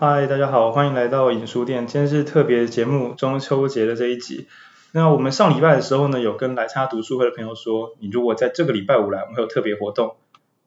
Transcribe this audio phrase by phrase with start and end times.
[0.00, 1.88] 嗨，大家好，欢迎来到影书店。
[1.88, 4.46] 今天是特别节目中秋节的这一集。
[4.92, 10.14] 那我们上礼拜的时候呢，有跟来参加读书会的朋友说，你如果在这个礼拜五来，我们会有特别活动。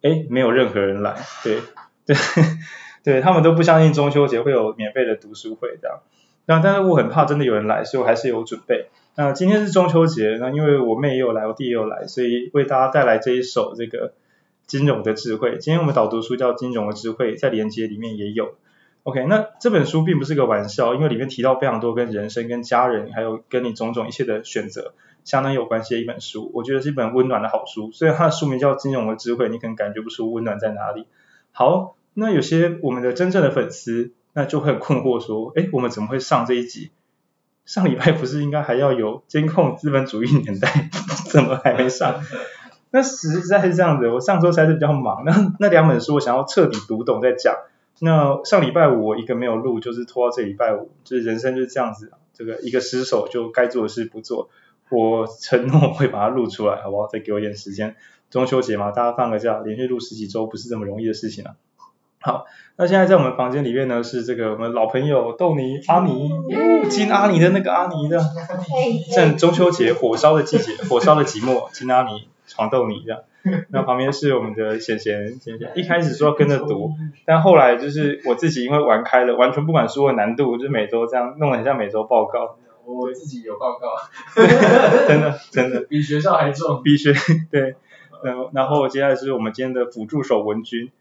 [0.02, 1.16] 诶，没有任何人来，
[1.46, 1.60] 对
[2.06, 2.18] 对
[3.06, 6.00] 对，他们都不相信中秋节会有免费的读书会这样。
[6.46, 8.90] 那但是我很怕真的有人来，所以我还是有准备。
[9.16, 14.12] 那今天是中秋节，那因为我妹也有来，我弟也有来，所以为大家带来这一首这个
[14.68, 15.52] 金融的智慧。
[15.58, 18.56] 今天我们导读书叫《金融的智慧》，在连接里面也有。
[19.04, 26.52] OK，那这本书并不是个玩笑，因为里面提到非常多跟人生、跟家人，还有跟你种种一切的选择，相当有关系的一本书。
[26.54, 27.92] 我觉得是一本温暖的好书。
[27.92, 31.08] 虽然它的书名叫《金融的智慧》，你可能感觉不出温暖在哪里。
[31.52, 36.92] 好，那有些我们的真正的粉丝，那就会困惑说，诶，我们怎么会上这一集？
[37.66, 40.92] 上礼拜不是应该还要有监控资本主义年代，
[41.32, 42.22] 怎么还没上？
[42.92, 47.56] 那实在是这样子，我上周才是比较忙，那那两本书我想要彻底读懂再讲。
[48.04, 54.50] 那上礼拜五我一个没有录，就是拖到这礼拜五，就是人生就是这样子，这个一个失手就该做的事不做。
[54.90, 57.08] 我承诺会把它录出来，好不好？
[57.08, 57.96] 再给我一点时间。
[58.32, 61.56] 中秋节嘛，大家放个假，连续录十几周不是这么容易的事情啊。
[62.20, 66.30] 好，那现在在我们房间里面呢，是这个我们老朋友豆泥阿尼，
[66.90, 68.26] 金阿尼的那个阿尼这样，
[69.14, 73.22] 正中秋节火烧的季节，火烧的寂寞，金阿尼闯豆泥这样。
[73.70, 76.94] 那旁边是我们的贤贤，贤贤一开始说要跟着读，
[77.26, 82.58] 但后来就是我自己因为玩开了，完全不管书的难度，就是每周这样弄得很像每周报告。
[82.84, 83.88] 我自己有报告，
[85.08, 87.14] 真的真的比学校还重，比学
[87.52, 87.76] 对。
[88.24, 90.92] 然后然后接下来是我们今天的辅助手文君。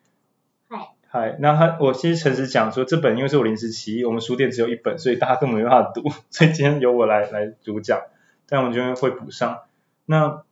[1.08, 8.00] 嗨，那他我其实诚实讲说，这本因为是我临时起意，我们书店只有一本，所以大家根本没办法读，所以今天由我来来主讲，
[8.48, 9.58] 但我们今天会补上。
[10.06, 10.42] 那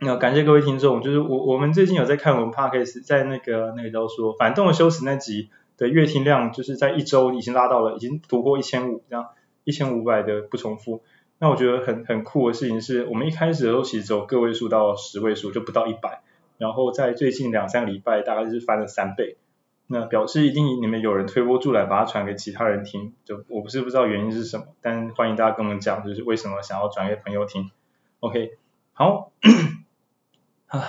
[0.00, 9.26] 那感谢各位听众，就是我我们最近有在看我们 Podcast，在那个那个叫做反动的修辞那集的月听量，就是在一周已经拉到了，已经突破一千五，这样
[9.64, 11.02] 一千五百的不重复。
[11.40, 16.22] 那我觉得很很酷的事情是，我们一开始的时候其实只有个位数到十位数，就不到一百，
[16.58, 19.36] 然后在最近两三个礼拜，大概是翻了三倍。
[19.88, 23.14] 那表示一定你们有人推波助澜，把它传给其他人听。
[23.24, 27.70] 就我不是不知道原因是什么，但欢迎大家跟我们讲，就是为什么想要转给朋友听。
[28.20, 28.50] OK，
[28.92, 29.32] 好，
[30.68, 30.88] 啊，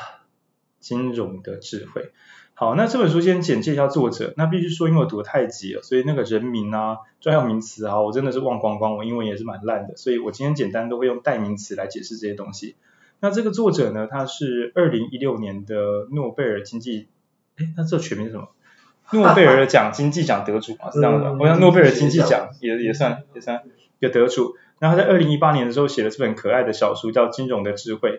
[0.80, 2.12] 金融的智慧。
[2.54, 4.34] 好，那这本书先简介一下作者。
[4.36, 8.98] 那必须说，因为我读得太急了，所以那个人名啊、专有名词啊，我真的是忘光光。
[8.98, 12.76] 我英文也是蛮烂的，所以我今天简单都会用代名词来解释这些东西。
[13.22, 17.08] 那这个作者呢，他是二零一六年的诺贝尔经济，
[17.58, 18.50] 哎，那这全名是什么？
[19.12, 21.34] 诺贝尔奖经济奖得主嘛，是这样的。
[21.34, 23.64] 我想诺贝尔经济奖也也算也算
[24.00, 24.56] 一个得主。
[24.80, 28.10] 那他在二零一八年的时候写了这本可爱的小书，叫《金融的智慧》。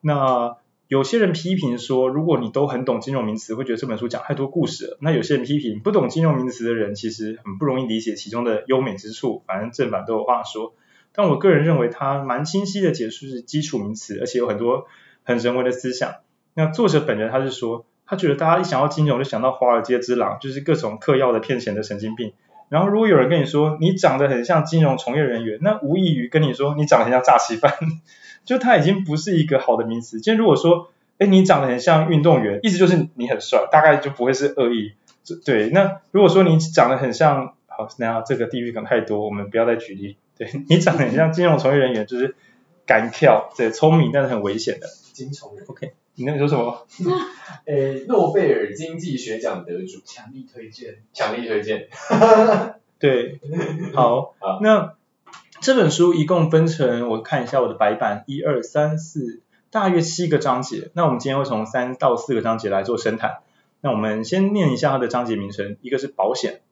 [0.00, 0.56] 那
[0.88, 4.98] 有些人批评说，如果你都很懂金融名词，会觉得这本书讲太多故事了。
[5.00, 9.44] 那有些人批评，不懂金融名词的人其实很不容易理解其中的优美之处。
[9.46, 10.74] 反正正反都有话说。
[11.12, 14.86] 但我个人认为，它蛮清晰的解释是基础名词，而且有很多
[15.22, 16.16] 很人文的思想。
[16.54, 17.86] 那作者本人他是说。
[18.10, 22.32] 他觉得大家一想到金融就想到华尔街之狼，就是各种嗑药的骗钱的神经病。
[22.68, 27.72] 然后如果有人跟你说你长得很像金融从业人员，那无异于跟你说你长得很像诈欺犯，
[28.44, 30.20] 就他已经不是一个好的名词。
[30.20, 34.92] 今天如果说，哎，你长得很像运动员，意思就是你很帅，大概就不会是恶意。
[35.44, 40.16] 对，那如果说你长得很像，好，那这个地域可能太多，我们不要再举例。
[40.36, 42.34] 对，你长得很像金融从业人员，就是
[42.86, 45.64] 敢跳，对，聪明但是很危险的金从人。
[45.66, 45.92] OK。
[46.18, 46.48] 你那个说
[46.88, 47.16] 什么？
[47.64, 51.86] 诶， 诺贝尔经济学奖得主，强力推荐，强力推荐。
[52.98, 53.38] 对，
[53.94, 54.94] 好，好，那
[55.60, 60.90] 这本书一共分成，我看一下我的白板，一二三四，大约七个章节。
[60.94, 63.38] 那我们今天会从三到四个章节来做深谈。
[63.80, 66.62] 那我们先念一下它的章节名称，一个是保险。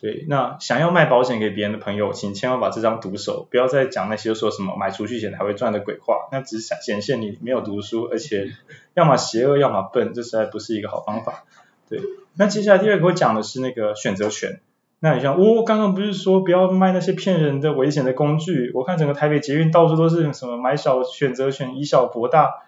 [0.00, 8.52] 对，那想要卖保险给别人的朋友，请千万把这张读手，不要再讲那些说什么买储蓄险才会赚的鬼话，那只显显现你没有读书，而且
[8.94, 11.44] 要么邪恶，要么笨，这实在不是一个好方法。
[11.88, 12.00] 对，
[12.36, 14.60] 那接下来第二个我讲的是那个选择权。
[15.00, 18.70] 那你像，我、哦、刚刚不是说不要卖那些骗人的危险的工具？
[18.74, 22.62] 我看整个台北捷运到处都是什么买小选择权，以小博大。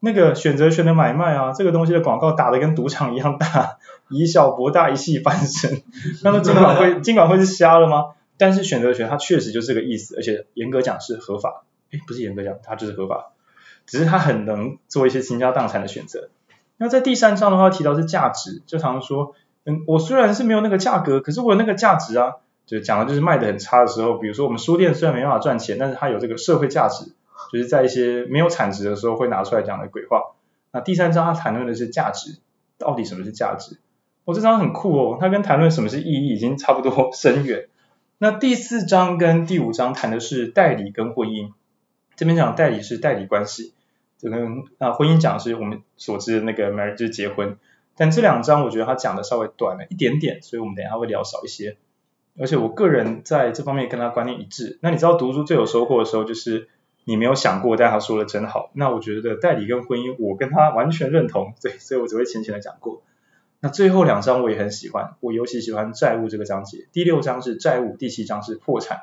[0.00, 3.78] 那个选择权的买卖啊，这个东西的广告打得跟赌场一样大，
[4.08, 5.82] 以小博大，一气翻身。
[6.22, 8.06] 那么金管会， 金管会是瞎了吗？
[8.38, 11.64] 但是选择权它确实就是这个意思，而且严格讲是合法。
[11.90, 13.32] 诶，不是严格讲，它就是合法，
[13.86, 16.28] 只是它很能做一些倾家荡产的选择。
[16.76, 19.34] 那在第三章的话提到是价值，就常常说，
[19.64, 22.34] 嗯，我虽然是没有那个价格，可是我有那个价值啊，
[22.66, 27.12] 就讲的就是卖的很差的时候，比如说我们书店虽然没办法赚钱，但是它有这个社会价值。
[27.52, 30.34] 就是在一些没有产值的时候会拿出来讲的鬼话。
[30.72, 32.38] 那第三章它谈论的是价值，
[32.78, 33.78] 到底什么是价值？
[34.24, 37.68] 我、哦、这章很酷哦，它跟谈论什么是意义已经差不多深远。
[38.18, 41.52] 那第四章跟第五章谈的是代理跟婚姻，
[42.16, 43.72] 这边讲代理是代理关系，
[44.18, 47.56] 就跟啊婚姻讲的是我们所知的那个 marriage 是结婚。
[47.96, 51.76] 但这两章我觉得他讲的稍微短了一点点，所以我们等一下会聊少一些。
[52.38, 54.78] 而且我个人在这方面跟他观念一致。
[54.82, 56.68] 那你知道读书最有收获的时候，就是
[57.08, 58.70] 你没有想过，但他说的真好。
[58.74, 63.02] 那我觉得代理跟婚姻，我跟他完全认同， 对，所以我只会浅浅的讲过。
[63.60, 66.88] 那最后两章我也很喜欢，我尤其喜欢债务这个章节。
[66.92, 69.02] 第六章是债务，第七章是破产。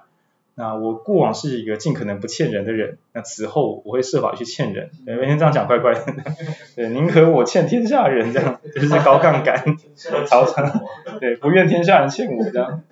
[0.55, 4.91] 那我过往是一个尽可能不欠人的人，那此后我会设法去欠人。
[5.05, 6.05] 每天这样讲怪怪的，
[6.75, 9.63] 对，宁可我欠天下人这样，就是高杠杆，
[10.27, 10.81] 超长，
[11.19, 12.83] 对，不愿天下人欠我这样。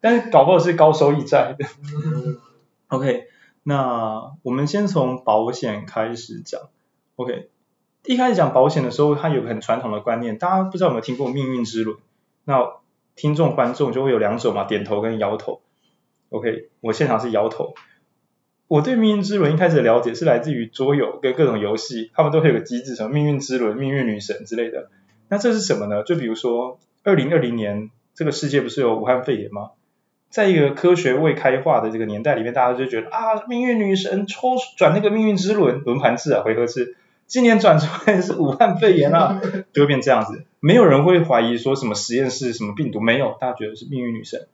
[0.00, 1.56] 但是搞不好是高收益债。
[2.86, 3.26] OK，
[3.68, 6.58] 那我们先从保险开始讲。
[7.16, 7.50] OK。
[8.06, 11.98] 一开始讲保险的时候，它有个很传统的观念，大家不知道有没有听过命运之轮？
[12.44, 12.76] 那
[13.14, 15.60] 听众观众就会有两种嘛，点头跟摇头。
[16.30, 17.74] OK，我现场是摇头。
[18.68, 24.88] 我对命运之轮一开始的了解是来自于桌游跟各种游戏，他们都会有个机制，什么命运之轮、命运女神之类的。
[25.28, 26.02] 那这是什么呢？
[26.04, 29.72] 就比如说，二零二零年这个世界不是有武汉肺炎吗？
[30.30, 36.96] 在一个科学未开化的这个年代里面，大家就觉得啊，命运女神抽转那个命运之轮轮盘制啊，回合制。
[37.26, 39.40] 今年转出来是 武汉肺炎啊，
[39.72, 40.44] 就会变这样子。
[40.60, 44.46] 没有人会怀疑说什么实验室什么病毒没有，大家觉得是命运女神。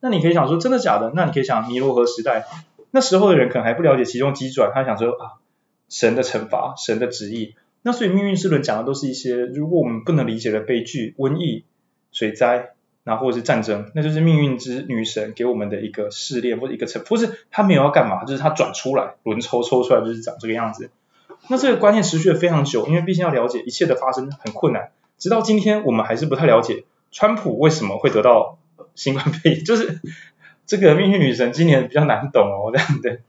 [0.00, 1.12] 那你可以想说真的假的？
[1.14, 2.44] 那你可以想尼罗河时代，
[2.90, 5.40] 那时候的人可能还不了解其中机转，他想说啊，
[5.88, 7.54] 神的惩罚，神的旨意。
[7.82, 11.64] 那所以命运之轮讲的都是一些如果我们不能理解的悲剧、瘟疫、
[12.12, 12.72] 水灾，
[13.08, 20.90] 然后或者是战争，那就是命运之女神给我们的一个试炼或者一个惩，不是她没有要干嘛，就是她转出来轮抽抽出来就是长这个样子。
[21.48, 28.58] 那这个观念持续了非常久，因为毕竟要了解一切的发生很困难，直到今天我们还是不太了解川普为什么会得到
[28.94, 30.00] 新冠肺炎， 就是
[30.66, 33.20] 这个命运女神今年比较难懂哦，这样对。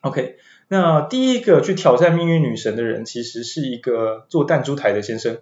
[0.00, 0.36] OK，
[0.68, 5.40] 那第一个去挑战命运女神的人，其实是一个做弹珠台的先生，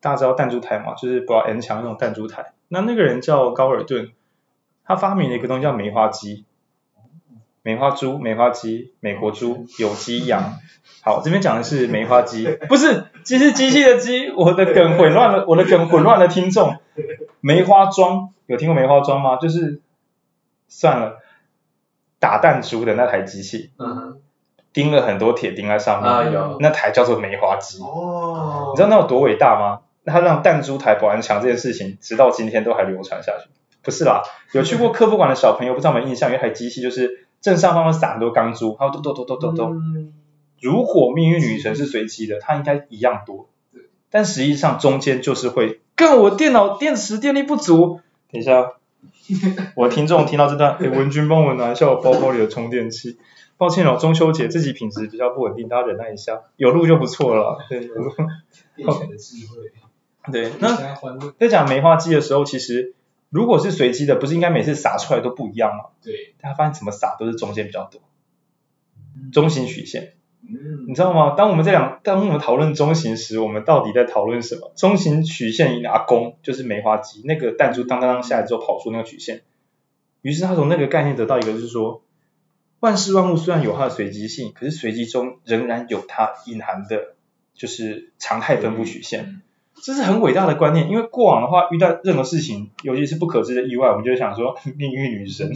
[0.00, 0.94] 大家知道弹珠台嘛？
[0.94, 2.52] 就是不要 N 墙那种弹珠台。
[2.68, 4.12] 那那个人叫高尔顿，
[4.84, 6.44] 他发明了一个东西叫梅花鸡。
[7.62, 10.54] 梅花猪、梅花鸡、美国猪、有机羊。
[11.02, 14.30] 好，这边讲的是梅花鸡，不是鸡是机器的鸡。
[14.30, 16.76] 我的梗混乱了，我的梗混乱了，听众。
[17.40, 19.36] 梅花桩有听过梅花桩吗？
[19.36, 19.82] 就是
[20.68, 21.18] 算了，
[22.18, 24.18] 打弹珠的那台机器，嗯，
[24.72, 27.82] 钉了很多铁钉在上面，啊有，那台叫做梅花鸡。
[27.82, 29.80] 哦，你知道那有多伟大吗？
[30.08, 33.48] 他让弹珠台保安墙这件事情，直到今天都还流传下去。
[33.82, 34.22] 不是啦，
[34.52, 37.26] 有去过科博馆的小朋友不知道有没有印象，有一台机器就是。
[37.40, 40.12] 正上方会撒很多钢珠，还有咚咚咚咚咚咚。
[40.60, 43.48] 如果命运女神是随机的，它应该一样多。
[44.10, 48.00] 但实际上中间就是会，跟我电脑电池电力不足。
[48.32, 48.72] 等一下，
[49.76, 53.18] 我听众听到这段， 哎，文君帮我拿一下我包包里的充电器。
[53.56, 57.56] 抱歉哦，中秋节自己品质比较不稳定，大家忍耐一下，有路就不错了。
[57.68, 58.12] 对，有录。
[58.74, 59.70] 电的智慧。
[60.30, 60.76] 对，那
[61.38, 62.94] 在讲梅花鸡的时候，其实。
[63.30, 65.90] 如果是随机的，不是应该每次撒出来都不一样吗？
[66.02, 68.00] 对，大家发现怎么撒都是中间比较多，
[69.34, 71.34] 中型曲线，嗯，你知道吗？
[71.36, 74.72] 当我们这两，当我们讨论中型时，我们到底在讨论什么？
[74.76, 79.42] 中型曲线一拿弓就是梅花鸡，那个弹珠当当当下来之后跑出那个曲线，
[80.22, 82.02] 于是他从那个概念得到一个就是说，
[82.80, 87.14] 万事万物虽然有它的随机性，可是随机中仍然有它隐含的，
[87.52, 89.24] 就是常态分布曲线。
[89.26, 89.42] 嗯
[89.82, 95.52] 这是很伟大的观念，因为过往的话，遇到任何事情，尤其是不可知的意外，我们就想说 命运女神。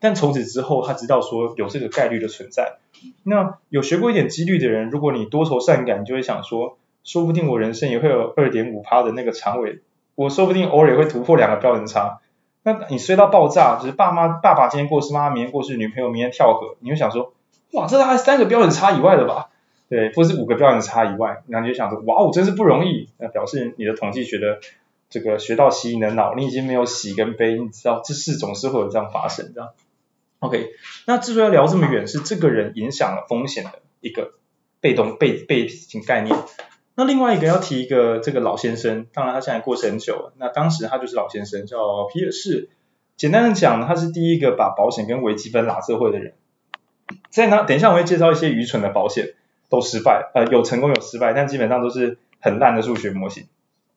[0.00, 2.78] 但从此之后，他知道说有这个概率的存在。
[3.22, 9.80] 那有学过一点几率的人，如果你多愁善感，你就会想说，说不定我人生也会有二点五趴的那个长尾，
[10.16, 12.18] 我说不定偶尔也会突破两个标准差。
[12.64, 17.32] 那你衰到爆炸，就是爸妈爸爸今天过世，妈妈明天过世，女朋友明天跳河，你会想说，
[17.74, 19.50] 哇，这大概三个标准差以外的吧？
[19.92, 23.10] 对，或是五个标准差以外，然后你就想说，哇哦，真是不容易。
[23.18, 24.58] 那表示你的统计学的
[25.10, 29.68] 这个学到洗你的脑，你已经没有喜跟悲，你知道这事总是会有这样发生，这样。
[30.38, 30.70] OK，
[31.06, 34.32] 那之所以要聊这么远，是这个人影响了风险的一个
[34.80, 36.34] 被动被背景概念。
[36.94, 42.70] 那另外一个要提一个这个老先生，当然他现在过世很久了，那当时他就是老先生，叫皮尔士。
[43.18, 46.32] 简单的讲，他是第一个把保险跟微积分拉社会的人。
[47.28, 49.34] 在那，等一下我会介绍一些愚蠢的保险。
[49.72, 53.46] 都失败，呃，有成功有失败，但基本上都是很烂的数学模型。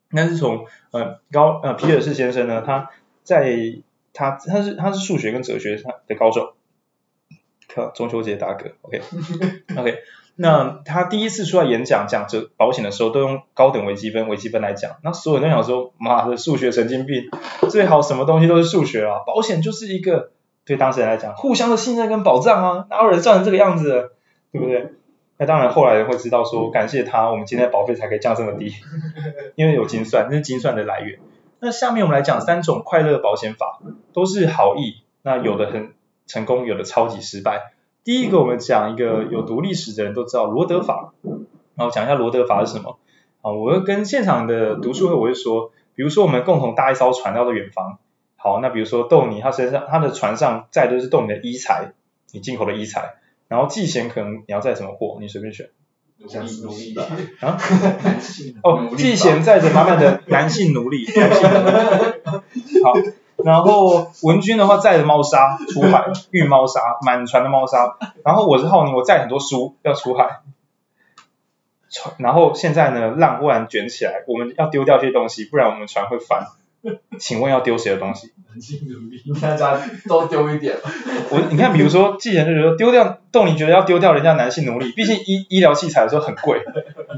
[0.09, 2.89] 但是从呃高呃皮尔士先生呢，他
[3.23, 3.57] 在
[4.13, 5.75] 他他是他是数学跟哲学
[6.07, 6.53] 的高手。
[7.67, 9.01] 靠，中秋节打嗝，OK
[9.77, 9.97] OK，
[10.37, 14.95] 那他第一次出来演讲讲这保险的时候，都用高等微积分微积分来讲。
[15.03, 17.25] 那所有人都想说，妈的，数学神经病，
[17.69, 20.31] 最好什么东西都是数学啊，保险就是一个
[20.63, 24.11] 对当事人来讲互相的信任跟保障啊，哪有人赚成这个样子，
[24.53, 24.93] 对不对？
[25.37, 28.71] 那当然后来人会知道说，感谢他，我们今天的保费才可以降这么低，
[29.55, 31.19] 因为有精算，那是精算的来源。
[31.59, 33.79] 那下面我们来讲三种快乐保险法，
[34.13, 35.93] 都是好意，那有的很
[36.27, 37.73] 成功，有的超级失败。
[38.03, 41.13] 第一个我们讲一个有读历史的人都知道罗德法，
[41.75, 42.99] 然后讲一下罗德法是什么。
[43.41, 47.97] 啊，我会跟现场的读书会我会说，比如说我们共同搭一艘船到了远方，
[48.37, 51.93] 好，那比如说豆泥他身上他的船上载的是豆泥的衣材，
[52.31, 53.15] 你进口的衣材，
[53.47, 55.69] 然后季贤可能你要载什么货，你随便选。
[56.17, 57.03] 奴隶奴隶吧。
[57.41, 57.57] 啊？
[58.63, 61.05] 哦，季贤载着满满的男性奴隶。
[62.83, 62.93] 好。
[63.43, 67.97] 然后文君的话载着猫砂出海运猫砂，满船的猫砂。
[68.23, 70.39] 然后我是浩宁，我载很多书要出海。
[72.17, 76.47] 然后现在呢，浪忽然卷起来，我们要丢掉这些东西，不然我们船会翻。
[77.19, 78.31] 请问要丢谁的东西？
[78.49, 80.77] 男性奴隶大家都丢一点。
[81.29, 86.61] 我你看，比如说，既然就觉得丢掉，豆你觉得要丢掉人家男性奴隶，毕竟医医疗器材的时候很贵，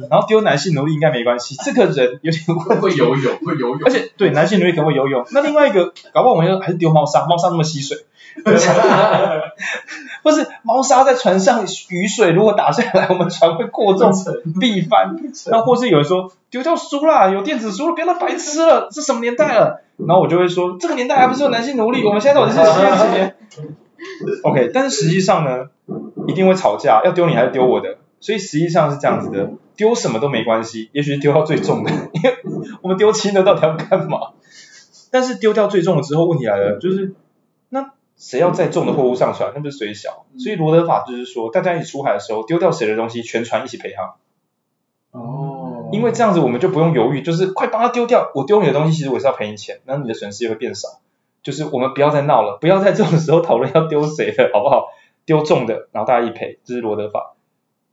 [0.10, 1.56] 然后丢男性奴隶应该没关系。
[1.64, 2.44] 这个人有点
[2.82, 5.26] 会游泳，会游泳，而且对男性奴隶可能会游泳。
[5.32, 7.98] 那另外一个，搞不好我们还是丢猫砂，猫砂那么吸水。
[10.24, 14.12] 不是猫砂在船上，雨水如果打下来，我们船会过重，
[14.60, 15.16] 必翻。
[15.48, 19.82] 那或是有人说丢掉书啦，有电子书了，别当白痴了，这什么年代了？
[19.98, 22.04] 然后我就会说，这个年代还不是有男性奴隶？
[22.06, 23.36] 我们现在到底是几年几年
[24.44, 25.70] ？OK，但是实际上呢，
[26.28, 27.98] 一定会吵架，要丢你还是丢我的？
[28.20, 32.38] 所以实际上是这样子的，丢什么都没关系，也许是丢到最重的，因为
[32.82, 34.20] 我们丢轻的到底要干嘛？
[35.10, 37.27] 但是丢掉最重了之后，问题来了，就是那。
[38.18, 40.26] 谁要载重的货物上船，那不是谁小？
[40.38, 44.16] 所以罗德法就是说，大家一起出海的时候，丢掉谁的东西，全船一起赔他。
[45.12, 45.90] 哦。
[45.94, 48.30] 因为这样子我们就不用犹豫，就是快帮他丢掉。
[48.36, 51.00] 我丢你的东西，其实我是要赔你钱，那你的损失也会变少。
[51.44, 54.88] 就是我们不要再闹了，不要在这种时候讨论要丢谁的好不好？
[55.26, 57.36] 丢重的，然后大家一赔，这是罗德法。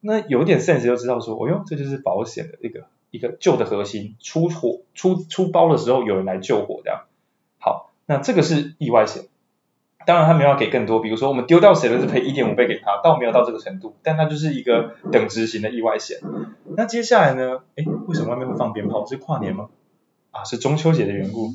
[0.01, 4.17] 那有一点 sense 就知道说，哦哟，这就是保险的一个一个旧的核心。
[4.21, 7.03] 出火出出包的时候，有人来救火这样。
[7.59, 9.25] 好，那这个是意外险。
[10.07, 16.19] 当然他没有要给更多，比如说我们丢掉谁了是赔一点五倍给他，倒没有到这个程度，但他就是一个等值型的意外险。
[16.77, 17.61] 那接下来呢？
[17.77, 19.07] 哎，为什么外面会放鞭炮？
[19.07, 19.69] 是跨年吗？
[20.31, 21.51] 啊，是中秋节的缘故。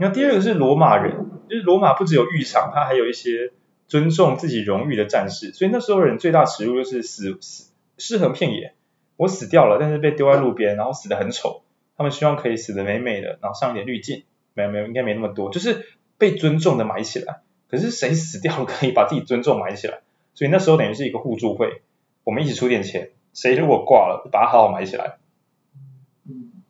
[0.00, 3.52] 那第二个是罗马人，就是罗马不只有浴场，他还有一些
[3.86, 8.74] 尊重自己荣誉的战士，所以那时候人最大耻辱就是死死尸横遍野，
[9.16, 11.62] 我死掉了，但是被丢在路边，然后死得很丑，
[11.96, 14.22] 他们希望可以死得美美的，然后上一点滤镜，
[14.54, 15.84] 没有没有，应该没那么多，就是
[16.16, 17.40] 被尊重的埋起来。
[17.70, 20.00] 可是谁死掉了可以把自己尊重埋起来，
[20.34, 21.82] 所以那时候等于是一个互助会，
[22.24, 25.18] 我们一起出点钱，谁如果挂了，把它好好埋起来。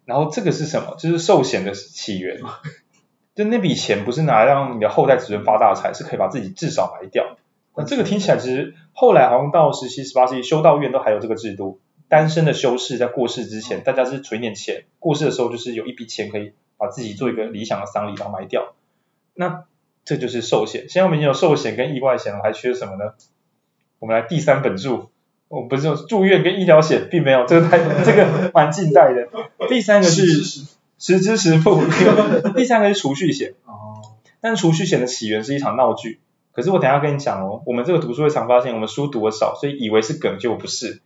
[0.04, 0.96] 然后这个是什么？
[0.98, 2.40] 就是寿险的起源，
[3.34, 7.36] 就那笔钱不是拿来让你的后代子孙发大财，是可以把自己至少埋掉。
[7.76, 11.78] 那这个听起来其实后来好像到十七、十八世纪修道院都还有这个制度，
[12.08, 18.74] 单身的修士在过世之前，大家是存一点钱，过世的时候就是有一笔钱可以把自己做一个理想的丧礼，然后埋掉。
[19.34, 19.66] 那
[20.08, 20.86] 这就是寿险。
[20.88, 23.12] 现在我们已经有寿险跟意外险了，还缺什么呢？
[23.98, 25.10] 我们来第三本住，
[25.48, 29.28] 我们不是有住院跟医疗险，并没有，这个太这个蛮近代的。
[29.68, 30.24] 第三个是
[30.98, 31.82] 实支实付，
[32.56, 33.52] 第三个是储蓄险。
[33.66, 34.00] 哦。
[34.40, 36.20] 但储蓄险的起源是一场闹剧。
[36.52, 41.02] 可是我等一下跟你讲哦，我们这个读书会常发现，我们书读的少，所以以为是梗，就不是。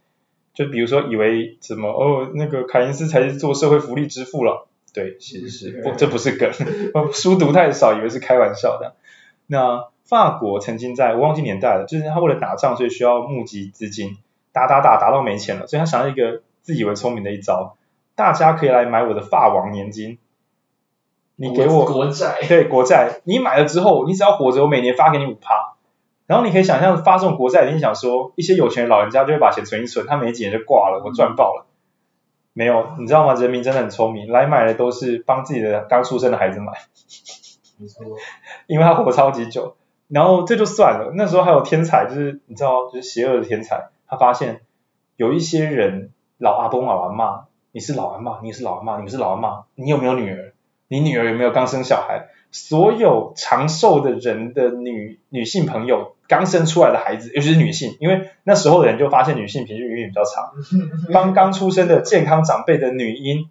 [0.54, 4.68] 就比如说以为怎么哦，那个凯恩斯才是做社会福利之父了。
[4.93, 6.53] 对，其实是不，这不是梗，
[7.13, 8.95] 书读太少，以为是开玩笑的。
[9.47, 14.19] 那法国曾经在，我忘记年代了，就是他为了打仗，所以需要募集资金，
[14.53, 17.77] 打打打打到没钱了，所以他想到一个自以为聪明的一招，
[18.15, 20.19] 大家可以来买我的法王年金，
[21.37, 25.75] 你给我国债，对国债，你买了之后，你只要活着，我每年发给你五趴，
[26.27, 31.67] 然后你可以想象发这种国债，你想说一些有钱的老人家就会把钱存一存，他没几年就挂了，我赚爆了。
[32.52, 33.35] 没有，你知道吗？
[33.35, 36.73] 人民真的很聪明，来买的都是帮自己的刚出生的孩子买，
[37.78, 38.04] 没错，
[38.66, 39.76] 因为他活超级久。
[40.09, 44.61] 然后这就算了，那时候还有天才，就是你知道，就是邪恶的天才，他发现
[45.16, 50.52] 有一些人老阿公老阿妈，你是老阿妈，你是老阿妈，你们是老阿妈，你有没有女儿？
[50.88, 52.28] 你女儿有没有刚生小孩？
[52.52, 60.52] 所有长寿的人的女女性朋友刚生出来的孩子，尤其是女性，因为那时候的人就发现女性平均余命比较长，
[61.12, 63.49] 帮刚出生的健康长辈的女婴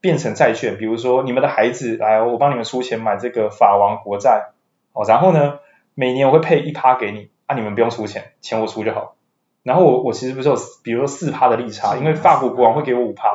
[0.00, 4.50] 变成债券，比如说你们的孩子来，我帮你们出钱买这个法王国债，
[4.92, 5.58] 哦，然后呢，
[5.94, 9.16] 每年我会配一趴给你，啊，你们不用出钱，钱我出就好。
[9.64, 13.28] 然后我我其实不是有比如说四趴的利差，因为法国国王会给我五趴，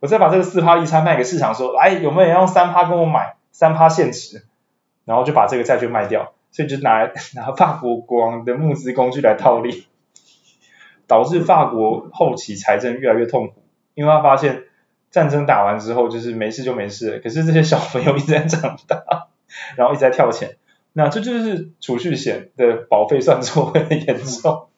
[0.00, 4.44] 我再把这个四趴利差卖给市场说，哎有没有人要用三趴跟我买三趴现值，
[5.04, 9.88] 然后就把这个债券卖掉，所以就拿 拿法国国王的募资工具来套利，
[11.08, 13.54] 导致法国后期财政越来越痛苦，
[13.94, 14.62] 因为他发现
[15.10, 19.26] 战争打完之后就是没事就没事，可是这些小朋友一直在长大，
[19.74, 20.56] 然后一直在跳钱，
[20.92, 24.68] 那这就是储蓄险的保费算错会很严重。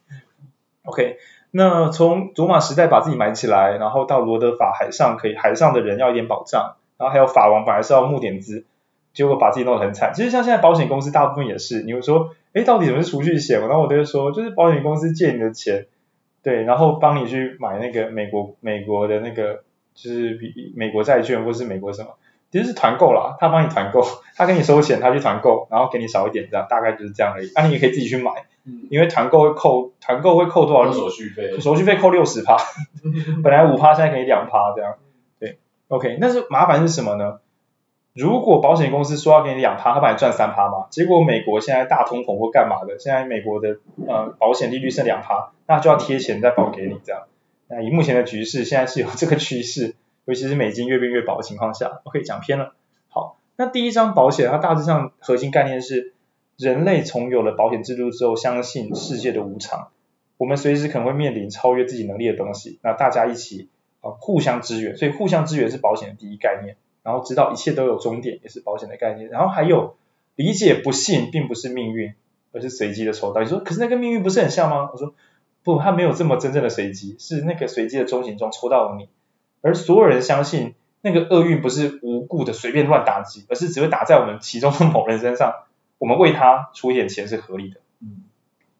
[0.84, 1.18] OK，
[1.50, 8.64] 那从罗马时代把自己埋起来，然后到罗德法海上可以海上的人要一点保障，然后还有法王本来是要募点资，
[9.12, 10.12] 结果把自己弄得很惨。
[10.14, 13.61] 其实像现在保险公司大部分也是，你会说，哎，到底什么是储蓄险？
[13.61, 15.87] 然后我都会说，就是保险公司借你的钱，
[16.43, 19.62] 对，然后帮你去买那个美国美国的那个
[19.95, 22.17] 就是比美国债券或是美国什么，
[22.50, 24.02] 其实是团购啦，他帮你团购，
[24.37, 27.50] 他给你收钱，他去团购，然后给你少一点，这样大概就是这样而已。
[27.55, 28.31] 那、啊、你也可以自己去买。
[28.90, 30.93] 因为团购会扣，团购会扣多少？
[30.93, 31.59] 手续费。
[31.59, 32.59] 手续费扣六十趴，
[33.43, 34.95] 本来五趴，现在给你两趴这样。
[35.40, 37.38] 对，OK，那是麻烦是什么呢？
[38.21, 40.87] 如果保险公司说要给你两趴，他帮你赚三趴嘛？
[40.91, 47.23] 结果美国现在大通膨或干嘛的，现在美国的呃保险利率剩两趴，那就要贴钱再保给你这样。
[47.69, 49.95] 那以目前的局势，现在是有这个趋势，
[50.27, 52.75] 尤其是美金越变越薄的情况下，OK，讲偏了。
[53.09, 56.15] 好，那第一张保险它大致上核心概念是。
[56.57, 59.89] 人类从有了保险制度之后，相信世界的无常，
[60.37, 62.79] 我们随时可能会面临超越自己能力的东西。
[62.83, 63.71] 那大家一起
[64.03, 66.77] 啊互相支援，所以互相支援是保险的第一概念。
[67.02, 69.28] 然后知道一切都有终点，也是保险的概念。
[69.28, 69.97] 然后还有
[70.37, 72.14] 理解不幸并不是命运，
[72.52, 73.40] 而是随机的抽到。
[73.40, 74.90] 你说可是那个命运不是很像吗？
[74.92, 75.14] 我说
[75.62, 79.09] 不，它没有这么真正的随机，是那个随机的中型中抽到了你。
[79.62, 85.54] 而所有人相信那个厄运不是无故的随便乱打击，而是只会打在我们其中的某人身上。
[85.99, 87.79] 我们为他出一点钱是合理的。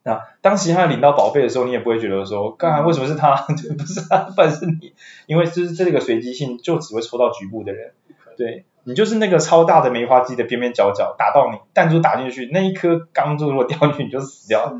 [0.03, 3.35] 嗯，那当其他人领到保费的时候，你也不会觉得说，刚才为什么是他，
[3.77, 4.93] 不是他，不然是你，
[5.27, 7.93] 因为就是这个随机性，就只会抽到局部的人。
[8.37, 14.73] 对，你就是那个超大的梅花机的边边角角打到你，弹珠打进去，那一颗钢珠如果掉进去，你就死掉，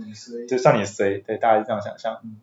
[0.48, 1.20] 就算你衰。
[1.20, 2.20] 对，大家是这样想象。
[2.24, 2.38] 嗯，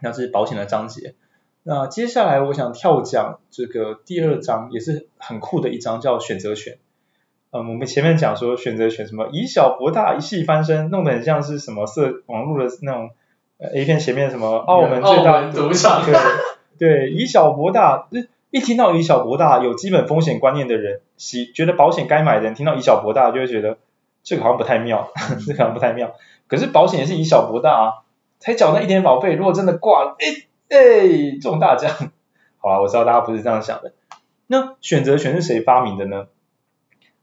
[0.00, 1.14] 那这是保险的章节。
[1.62, 6.78] 那接下来我想跳讲这个第二章，也是很酷的一章，叫选择权。
[7.52, 13.10] 嗯，我们前面讲说选择权什么以小博大一系翻身，弄得很像是什么色网络的那种
[13.58, 16.14] A 片前面什么澳门最大赌场，对
[16.78, 18.06] 对，以小博大，
[18.50, 23.78] 一听到以小博大有基本风险观念的人，喜觉得保险该买的人，听到以小博大就会觉得
[24.22, 25.10] 这个好像不太妙，
[25.46, 26.14] 这个好像不太妙。
[26.46, 27.92] 可是保险也是以小博大啊，
[28.38, 31.90] 才缴那一点保费，如果真的挂了，哎哎中大奖，
[32.58, 33.92] 好啊，我知道大家不是这样想的。
[34.46, 36.26] 那选择权是谁发明的呢？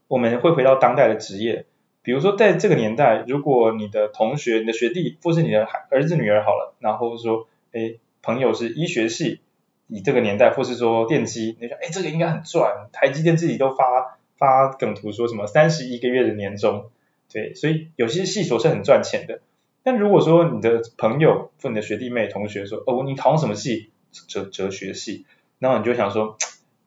[0.08, 1.66] 我们会回到当代的职业，
[2.02, 9.40] 比如说在这个年代，如果你的同学、你的学弟或是你的孩儿子、女儿好了，然后说，哎，朋友是医学系，
[9.86, 16.90] 以这个年代，或是说电机，你说，哎，这个应该很赚，台积电自己都发发梗图说什么三十一个月的年终，
[17.30, 19.40] 对，所以有些系所是很赚钱的。
[19.82, 23.90] 但如果说你的朋友或你的学弟妹、同学说，哦，你考什么系？
[24.26, 25.26] 哲哲学系，
[25.58, 26.38] 然后你就想说，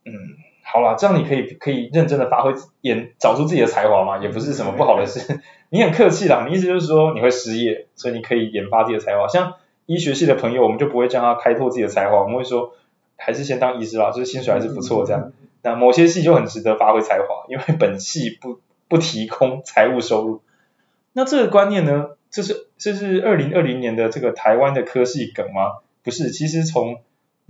[0.05, 0.11] 嗯。
[0.71, 5.41] 好了，这样你可以可以认真的发挥演找出自己的才华嘛，也不是什么不好的事。
[5.67, 9.27] 你很客气啦，你意思就是说你会失业，所以你可以研发自己的才华。
[9.27, 9.55] 像
[9.85, 12.73] 医学系的朋友，我们就不会叫他开拓自己的才华，我们会说
[13.17, 15.33] 还是先当医师啦，就是薪水还是不错这样。
[15.61, 20.41] 那某些系就很值得发挥才华，因为本系不不提供财务收入。
[21.11, 25.79] 那这个观念呢，这是这是二零二零年的这个台湾的科系梗吗？
[26.03, 27.01] 不是，其实从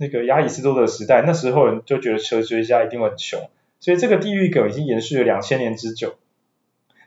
[0.02, 6.16] 那个亚里士多德的时代，那时候人就觉得哲学家一定会很穷，所以这个地狱梗已经延续了两千年之久。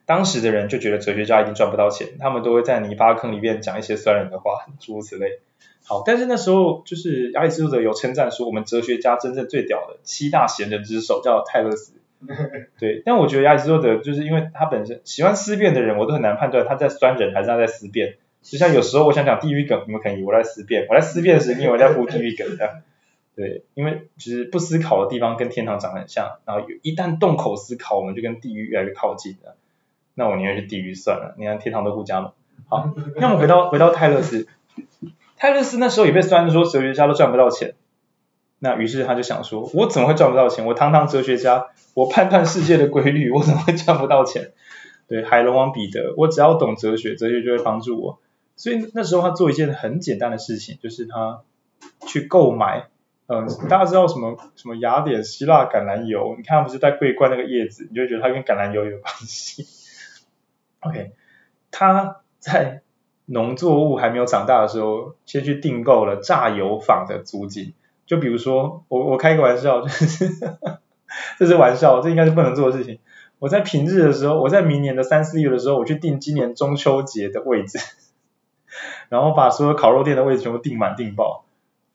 [0.06, 5.40] 当时的人就觉得哲学家一定赚不到钱，他们都会在泥巴坑里面讲一些酸人的话，诸如此类。
[5.84, 11.94] 好，但是那时候就是亚里士多德有称赞说，我们哲学家真正最屌的七大贤人之首叫泰勒斯。
[12.80, 18.18] 对，但我觉得亚里士多德就是因为他本身喜欢思辨的人，我都很难判断他在酸人还是他在思辨。
[18.46, 22.82] 就像有时候我想讲地狱梗，你们可能以为我在思辨，我在思辨时，你以为在铺地狱梗这样。
[23.36, 29.58] 对，因为其实不思考的地方跟天堂长得很像，然后一旦动口思考，我们就跟地狱越来越靠近了。
[30.14, 32.32] 那我宁愿去地狱算了，你看天堂都不加盟。
[32.70, 34.48] 好，那我们回到回到泰勒斯，
[35.36, 37.74] 泰勒斯那时候也被酸说哲学家都赚不到钱，
[38.60, 40.66] 那于是他就想说，我怎么会赚不到钱？
[40.66, 44.54] 我堂堂哲学家，我判断世界的规律，我怎么会赚不到钱？
[45.10, 48.20] 对，海龙王彼得，我只要懂哲学，哲学就会帮助我。
[48.56, 51.42] 所以那时候他做一件很简单的事情，就是他
[52.08, 52.88] 去购买。
[53.28, 56.36] 嗯，大家知道什么什么雅典希腊橄榄油？
[56.38, 59.66] 你看他，不是在桂冠那个叶子，你就觉得它跟橄榄油有关系。
[60.82, 61.14] OK，
[61.72, 62.84] 他在
[63.26, 67.74] 农作物还没有长大的时候，先去订购了榨油坊的租金。
[68.06, 70.30] 就比如说，我我开个玩笑，就 是
[71.40, 73.00] 这是玩笑，这应该是不能做的事情。
[73.40, 77.80] 我在平日的时候，我在明年的三四月的时候，我去订今年中秋节的位置，
[79.10, 81.46] 然后把所有烤肉店的位置全部订满订爆。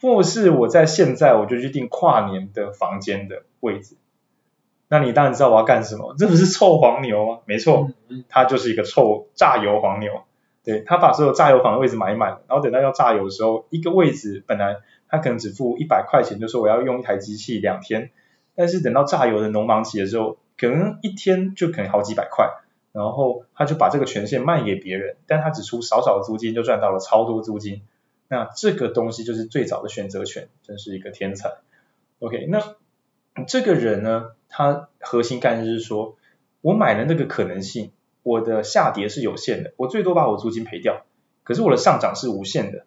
[0.00, 3.96] 或是我在现在我就去订跨年的房间的位置。
[4.88, 7.38] 那你当然知道我要干什么，这不是臭黄牛吗？
[7.44, 7.90] 没错，
[8.28, 10.22] 它就是一个臭榨油黄牛。
[10.62, 14.76] 对，他把所有榨油房的位置买满，然后等到要榨油的时候，一个位置本来
[15.08, 18.10] 他可能只付一百块钱，就说我要用一台机器两天，
[18.54, 22.50] 但是等到榨油的农忙期的时候，可能一天就可能好几百块，
[22.92, 27.82] 然后他就把这个权限卖给别人，但他只出少少的租金就赚到了超多租金，
[28.28, 31.58] 那这个东西就是最早的选择权，真是一个天才。
[32.18, 32.76] OK，那
[33.46, 36.16] 这个人呢，他核心概念是说
[36.60, 37.92] 我买了那个可能性。
[38.22, 41.06] 我的下跌是有限的，我最多把我租金赔掉，
[41.42, 42.84] 可是我的上涨是无限的，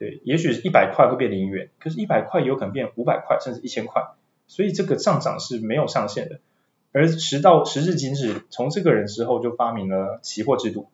[0.00, 4.02] 对，也许一百块会变零元，可是一百块有可能变五百块，甚至一千块，
[4.48, 6.40] 所以这个上涨是没有上限的。
[6.92, 10.88] 而时到时至今日，从这个人之后就发明了期货制度，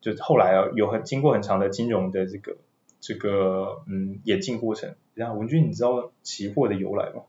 [0.00, 2.56] 就后来啊有很经过很长的金融的这个
[3.00, 4.94] 这个嗯演进过程。
[5.14, 7.22] 然后文君，你知道期货的由来吗？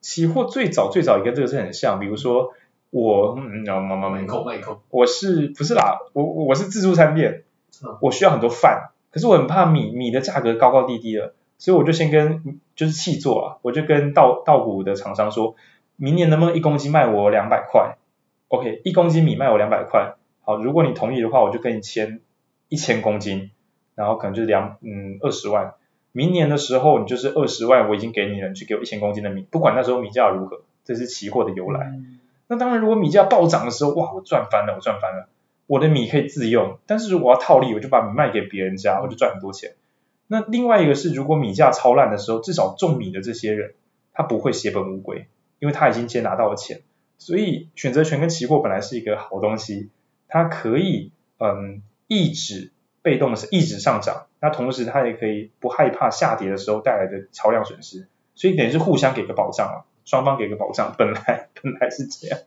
[0.00, 2.52] 期货最早最早也跟这个是很像，比如说。
[2.92, 4.44] 我嗯，妈妈没空
[4.90, 6.00] 我是不是啦？
[6.12, 7.44] 我我是自助餐店，
[8.00, 15.54] 我需要很多饭，可是我很怕米米的价格高高低低的，所以我就先跟就是契作啊，我就跟稻稻谷的厂商说，
[16.02, 17.98] 明年能不能一公斤卖我两百块
[18.48, 22.20] ？OK，一公斤米卖我两百块，好，如果你同意的话，我就跟你签
[22.70, 23.50] 一千公斤，
[23.94, 25.74] 然后可能就是两嗯二十万，
[26.12, 31.86] 明年的时候你就是二十万，我已经给你了，你去给我一千公斤的米，不管那时候米价如何，这是期货的由来。
[31.88, 32.16] 嗯
[32.52, 35.28] 那当然，如果米价暴涨的时候，哇，我赚翻了，我赚翻了，
[35.68, 36.78] 我的米可以自用。
[36.84, 39.74] 但是如果我要套利，我就把米卖给别人家，我就赚很多钱。
[40.26, 43.74] 那另外一个是，如果米价超烂的时候，至少种米的这些人，
[44.12, 45.28] 他不会血本无归，
[45.60, 46.82] 因为他已经先拿到了钱。
[47.18, 49.90] 所以选择权跟期货本来是一个好东西，
[50.26, 59.86] 它可以嗯抑制被动的是抑制上涨，那同时它也可以不害怕下跌的时候带来的超量损失，所以等于是互相给个保障啊。
[60.06, 62.40] 双方给个保障，本来本来是这样，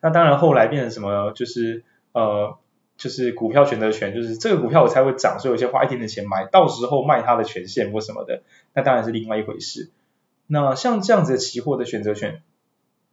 [0.00, 2.58] 那当然后来变成什么，就是呃，
[2.96, 9.90] 就是股票选择权，就是这个股票我才会涨，所以我先花一点点钱买，到时候卖它的权限或什么的，那当然是另外一回事。
[10.50, 12.42] 那像这样子的期货的选择权，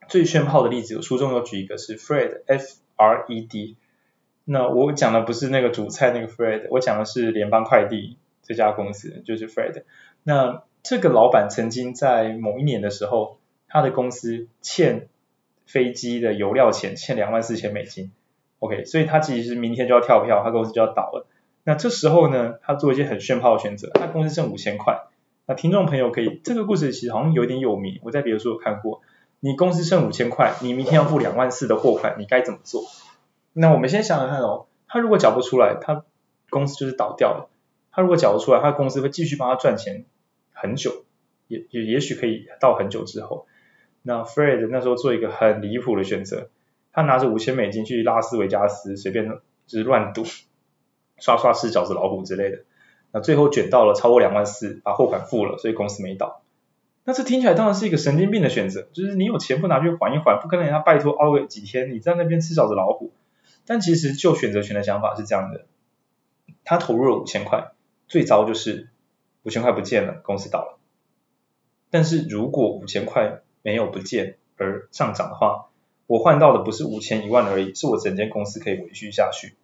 [0.07, 3.77] 最炫炮的例子，我书中有举一个是 Fred F R E D，
[4.43, 9.83] 那我讲的不是那个主菜那个 Fred，我讲的是联邦快递这家公司，就是 Fred，
[10.23, 10.63] 那。
[10.83, 15.09] 这个老板曾经在某一年的时候，他的公司欠
[15.65, 18.13] 飞机的油料钱，欠两万四千美金。
[18.59, 21.27] OK，所以他其实明天就要跳票，他公司就要倒了。
[21.65, 25.07] 那这时候呢，他做一些很炫炮的选择，他公司剩五千块。
[25.47, 29.01] 那听众朋友可以，这个故事其实好像有点有名，我在别的书有看过。
[29.39, 32.83] 你公司剩五千块，你明天要付两万四的货款，你该怎么做？
[33.53, 36.03] 那我们先想想看哦，他如果缴不出来，他
[36.49, 37.49] 公司就是倒掉了。
[37.91, 40.05] 他如果缴不出来，他的公司会继续帮他赚钱。
[40.51, 41.05] 很久，
[41.47, 43.45] 也也也许可以到很久之后，
[44.01, 46.49] 那 Fred 那时候做一个很离谱的选择，
[46.91, 49.29] 他拿着五千美金去拉斯维加斯随便
[49.67, 50.23] 就是乱赌，
[51.19, 52.63] 刷刷吃饺子老虎之类的，
[53.19, 56.41] 最后卷到了超过两万四，把货款付了，所以公司没倒。
[57.03, 63.11] 那这听起来当然是一个神经病的选择，就是你有钱不拿去还一还，不跟人家拜托熬个几天，你在那边吃饺子老虎。
[63.65, 65.65] 但其实就选择权的想法是这样的，
[66.63, 67.71] 他投入了五千块，
[68.07, 68.89] 最糟就是。
[69.43, 70.77] 五千块不见了，公司倒了。
[71.89, 75.69] 但是如果五千块没有不见而上涨的话，
[76.05, 79.55] 我换到的不是五千一万而已，是我整间公司可以维续下去，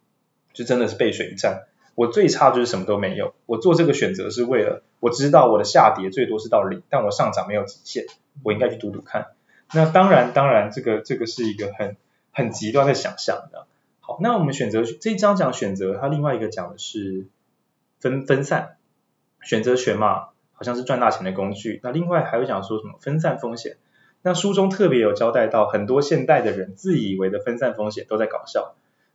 [0.54, 1.64] 就真的是背水一战。
[1.94, 3.34] 我最差就是什么都没有。
[3.46, 8.04] 我做这个选择是为了我知道我的下跌最多是到零，但我上涨没有极限，
[8.42, 9.28] 我应该去赌赌看。
[9.72, 11.96] 那当然，当然这个这个是一个很
[12.32, 13.66] 很极端的想象的。
[14.00, 17.26] 好，那我们选择这一章讲选择，它另外一个讲的是
[18.00, 18.76] 分分散。
[19.42, 21.78] 选择权嘛，好像是赚大钱的工具。
[21.82, 23.76] 那另外还会讲说什么分散风险？
[24.22, 28.74] 那书中特别有交代到，很多现代的人自以为的分散风险都在搞笑。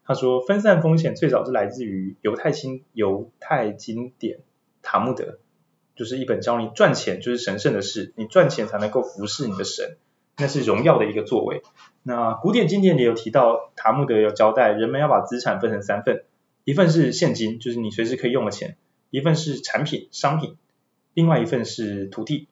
[0.09, 4.37] 他说分散风险最早是来自于犹太经犹太经典
[4.81, 5.23] 《塔木德》，
[5.95, 9.97] 就是一本教你赚钱就是神圣的事，你赚钱才能够服侍你的神，
[10.35, 11.61] 那是荣耀的一个作为。
[12.01, 16.23] 那古典经典里有提到，塔木德有交代人们要把资产分成三份，
[16.63, 18.77] 一份是现金，就是你随时可以用的钱。
[19.11, 20.57] 一份是产品商品，
[21.13, 22.47] 另外一份是土地。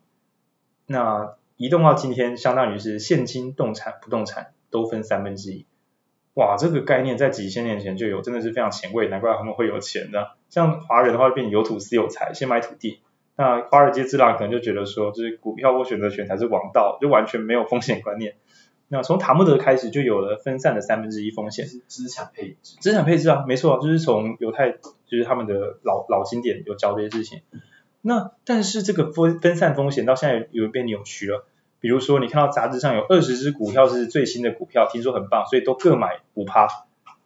[0.86, 5.66] 那移动到今天，相当于是现金、动产、不动产都分三分之一。
[6.38, 10.36] 哇，这个概念在几千年前就有，真的是非常前卫，难怪他们会有钱的。
[10.50, 13.00] 像华人的话，变有土斯有财，先买土地。
[13.36, 18.36] 那华尔街之狼可能就觉得说，就是股票或选择权才是王道，就完全没有风险观念。
[18.88, 22.78] 那从塔木德开始就有了分散的三分之一风险，是资产配置。
[22.82, 27.42] 资产配置啊，没错，就是从犹太，就是他们的老老经典有教这些事情。
[28.02, 31.48] 那但是这个分分散风险到现在有变扭曲了。
[31.80, 36.68] 比如说，你看到杂志上有二十只股票是最新的股票，听说很棒，所以都各买五趴，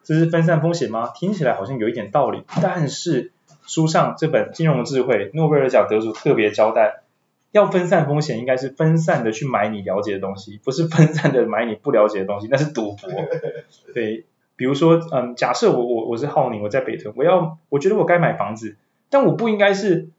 [0.03, 1.11] 这是分散风险吗？
[1.15, 3.31] 听起来好像有一点道理，但是
[3.65, 7.03] 书上这本《金融智慧》诺贝尔奖得主特别交代，
[7.51, 13.09] 要分散风险，应该是分散的去买你了解的东西，不是分散的买你不了解的东西，那是赌博。
[13.93, 14.25] 对，
[14.57, 18.75] 比如说，嗯，假设我我我是浩宁，我在北屯，我要我觉得我该买房子，
[19.09, 20.09] 但我不应该是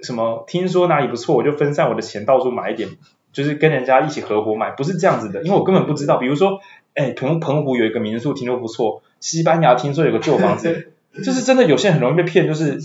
[0.00, 2.90] 什么听说哪里不错，我就分散我的钱到处买一点。
[3.32, 6.18] 就是跟人家一起合伙买，不是这样子的，因为我根本不知道。
[6.18, 6.60] 比如说，
[6.94, 10.92] 哎，澎澎湖有一个民宿听说不错，西班牙听说有个旧房子，
[11.24, 12.78] 就是真的有些人很容易被骗，就是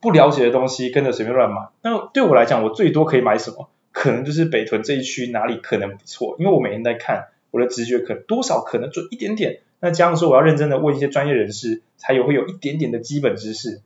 [0.00, 1.68] 不了解的东西跟着随便乱买。
[1.82, 3.68] 那对我来讲，我最多可以买什么？
[3.92, 9.60] 可能就是北屯这一区哪里可能不错，因为我每天在看，我的直觉可能多少可能准一点点。
[9.80, 13.82] 那这样说，我要认真的问一些专业人士，才有会有一点点的基本知识。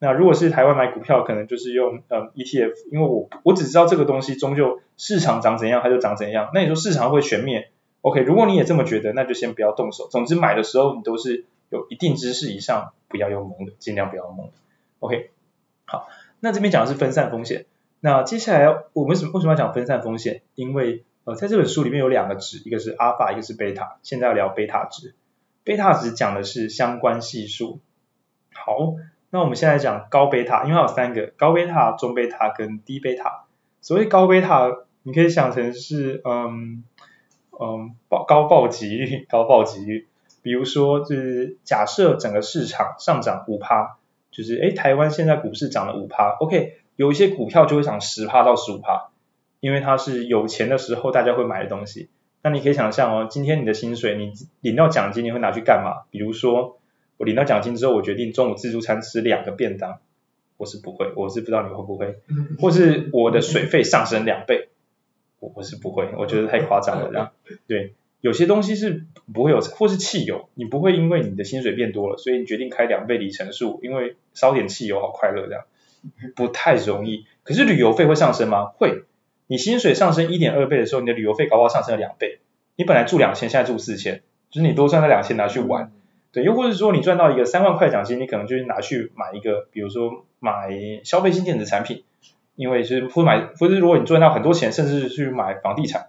[0.00, 6.50] 那如果是台湾买股票，可能就是用呃 ETF，因为我我只知道这个东西终究市场长怎样，它就长怎样。
[6.54, 10.06] 那你说市场会全灭？OK，如果你也这么觉得，那就先不要动手。
[10.08, 14.52] 总之买的时候你都是有一定知识以上，不要用蒙的，尽量不要蒙的。
[15.00, 15.30] OK，
[15.84, 16.08] 好，
[16.38, 17.66] 那这边讲的是分散风险。
[17.98, 20.42] 那接下来我们什么为什么要讲分散风险？
[20.54, 23.98] 因为呃在这本书里面有两个值，一个是阿尔法，一个是贝塔。
[24.04, 25.16] 现在要聊贝塔值，
[25.64, 27.80] 贝塔值讲的是相关系数。
[28.54, 28.94] 好。
[29.30, 33.44] 那我们现在讲高贝塔，因为它有三个高贝塔、中贝塔跟低贝塔。
[33.82, 34.70] 所谓高贝塔，
[35.02, 36.82] 你可以想成是嗯
[37.50, 40.06] 嗯报高报级率、高报级率。
[40.40, 43.98] 比如说，就是假设整个市场上涨五趴，
[44.30, 49.10] 就是诶台湾现在股市涨了五趴，OK，有一些股票就会涨十趴到十五趴，
[49.60, 52.08] 因为它是有钱的时候大家会买的东西。
[52.42, 56.06] 那你可以想象哦，今天你的薪水，你领到奖金，你会拿去干嘛？
[56.10, 56.78] 比如说。
[57.18, 59.98] 我领到奖金之后，我决定中午自助餐吃两个便当，
[60.56, 62.20] 我是不会，我是不知道你会不会，
[62.58, 64.68] 或是我的水费上升两倍，
[65.40, 67.32] 我我是不会，我觉得太夸张了这样。
[67.66, 69.04] 对，有些东西是
[69.34, 75.64] 不会有，或是汽油，你不会因为你的薪水变多了，所以你决定开两倍里程数，因为烧点汽油好快乐这样，
[76.36, 77.26] 不太容易。
[77.42, 78.66] 可是旅游费会上升吗？
[78.76, 79.02] 会，
[79.48, 82.38] 你薪水上升一点二倍的时候，你的旅游费搞不好上升了两倍。
[82.76, 85.90] 你本来住两千，现在住四千，就是你多赚了两千拿去玩。
[86.30, 90.68] 对，又或者说你赚到一个三万块奖金，你可能就是拿去买一个，比如说买
[91.02, 92.04] 消费性电子产品，
[92.54, 96.08] 因为就是不买，或者如果你赚到很多钱，甚至去买房地产，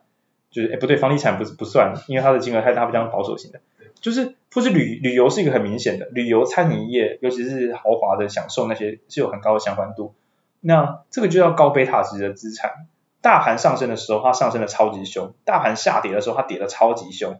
[0.52, 3.62] 就是哎不对，房地产不是不算，因为它的金额太大，比较保守型的，
[4.02, 10.14] 就是或是旅旅游是一个很明显的，旅游餐饮业，尤其是豪华的享受那些是有很高的相关度，
[10.60, 12.72] 那这个就叫高贝塔值的资产，
[13.22, 17.40] 大盘上升的时候它上升的超级凶，大盘下跌的时候它跌的超级凶。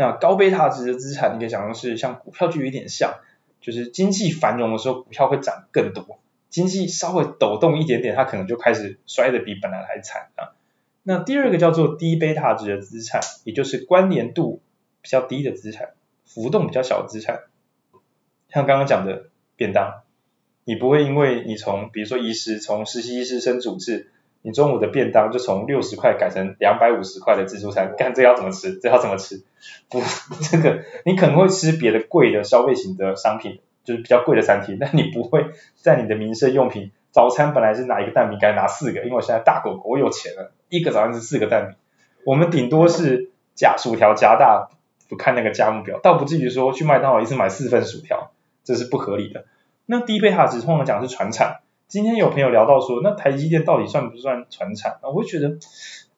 [0.00, 3.16] 那高贝塔值的资产，你可以想象是像股票就有点像，
[3.60, 10.54] 就是经济繁荣的时候，股票会涨更多；经济稍微抖动一点点，它可能就开始摔得比本来还惨啊。
[11.02, 14.62] 那第二个叫做低贝塔值的资产，也就是关联度
[15.02, 17.40] 比较低的资产，浮动比较小的资产，
[18.48, 20.02] 像刚刚讲的便当，
[20.64, 24.12] 你不会因为你从比如说医师从实习医师升主治。
[24.42, 28.78] 你中午的便当就从六十块改成两百五十块的自助餐，看这要怎么吃？
[28.78, 29.42] 这要怎么吃？
[29.88, 30.00] 不，
[30.50, 41.76] 这个你可能会吃别的贵的消费型的商品，就是比较贵的餐厅，但你不会在你的民生用品早餐本来是拿一个蛋饼，改拿四个，因为我现在大狗狗，我有钱了，一个早餐是四个蛋饼，
[42.24, 44.68] 我们顶多是加薯条加大，
[45.08, 48.30] 不看那个价目表，倒不至于说去麦当劳一次买四份薯条，
[48.62, 49.46] 这是不合理的。
[49.84, 51.60] 那低贝塔值通常讲是传产。
[51.88, 54.98] 今天有朋友聊到说，那台积电到底算不算传产？
[55.02, 55.56] 我会觉得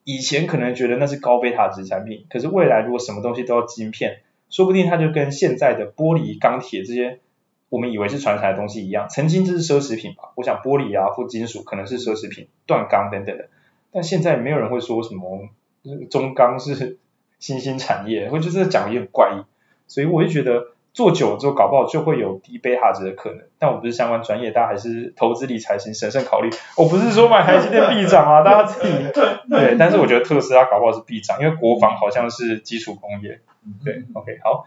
[0.02, 7.20] 以前可能觉得那是高贝塔值产品，可是未来如果什么东西都要晶片，说不定它就跟现在的玻璃、钢铁这些
[7.68, 10.32] 我们以为是传产的东西一样，曾经这是奢侈品吧？
[10.34, 13.48] 我想玻璃啊或金属可能是奢侈品，断钢等等的，
[13.92, 15.50] 但现在没有人会说什么
[16.10, 16.98] 中钢是
[17.38, 19.44] 新兴产业，我觉得这讲的也很怪异，
[19.86, 20.72] 所以我就觉得。
[20.92, 23.40] 做久了之后，搞不好就会有低贝塔值的可能。
[23.58, 26.50] 但我不是相关专业，大家还是投资理财请审慎考虑。
[26.76, 28.92] 我不是说买台积电必涨啊， 大家自己
[29.48, 29.76] 对。
[29.78, 33.40] 但是我觉得特斯拉搞不好是必涨，因为国防好像是基础工业。
[33.84, 34.64] 对，OK，好，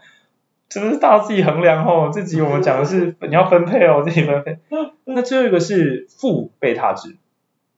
[0.68, 2.10] 这个是大家自己衡量哦。
[2.12, 4.58] 这集我们讲的是你要分配哦，自己分配。
[5.04, 7.16] 那最后一个是负贝塔值，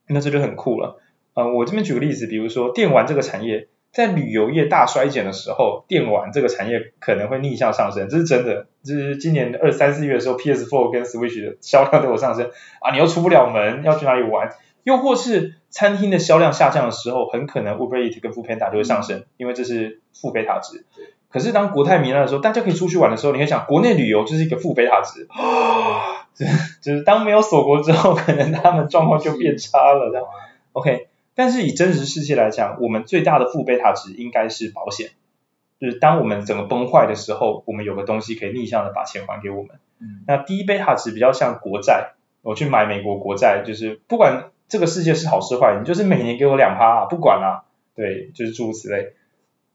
[0.07, 1.01] 那这就很酷了。
[1.33, 8.67] 嗯，我这边举个例子，比如说电玩这个产业，在旅游业大衰减的时候，电玩这个产业可能会逆向上升，这是真的。
[8.83, 14.49] 就是今年二三四月的时候，PS4 跟 Switch 的销量都有上升啊，你又出不了门，要去哪里玩？
[14.83, 20.85] 又或是餐厅的销量下降的时候，很可能 Uber Eats 跟 Foodpanda 就会上升，因为这是负贝塔值。
[21.29, 25.27] 可是当国泰民安的时候，大家可以出去玩的时候，你会想，国内旅游就是一个负贝塔值，
[26.81, 30.25] 就是当没有锁国之后，可能他们状况就变差了，这样。
[30.71, 35.11] OK，但是以真实世界来讲，我们最大的负贝塔值应该是保险，
[35.79, 39.77] 就是当我们整个崩坏的时候，我们有个东西可以逆向的把钱还给我们。
[39.99, 49.13] 嗯、那低贝塔值比较像国债，我去买美国国债，就是不管这个世界是好是坏，你就是每年给我两趴，啊不管啦、啊，对，就是诸如此类。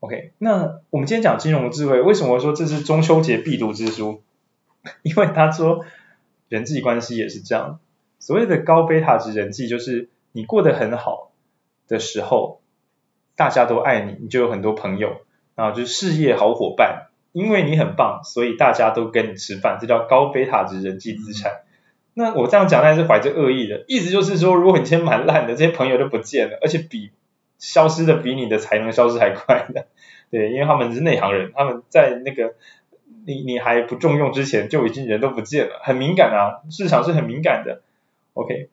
[0.01, 4.23] OK，那我们今天讲金融智慧，为什么说这是中秋节必读之书？
[5.03, 5.85] 因为他说
[6.49, 7.79] 人际关系也是这样，
[8.19, 11.32] 所谓的高贝塔值人际，就是你过得很好
[11.93, 12.63] 的时候，
[13.37, 15.19] 大家都爱你，你就有很多朋友，
[15.55, 21.61] 然后就是事业好伙伴，因为你很棒，所以大家都跟你吃饭，这叫高贝塔值人际资产。
[22.15, 27.11] 那我这样讲，那是怀着恶意的，意思就是说，如果你今天蛮烂的，这些朋友都不见了，而且比
[27.59, 29.87] 消失的比你的才能消失还快的，
[30.31, 32.55] 对，因为他们是内行人，他们在那个
[33.25, 37.83] 你你还不重用之前就已经人都不见了，很敏感啊，市场是很敏感的。
[38.35, 38.69] OK，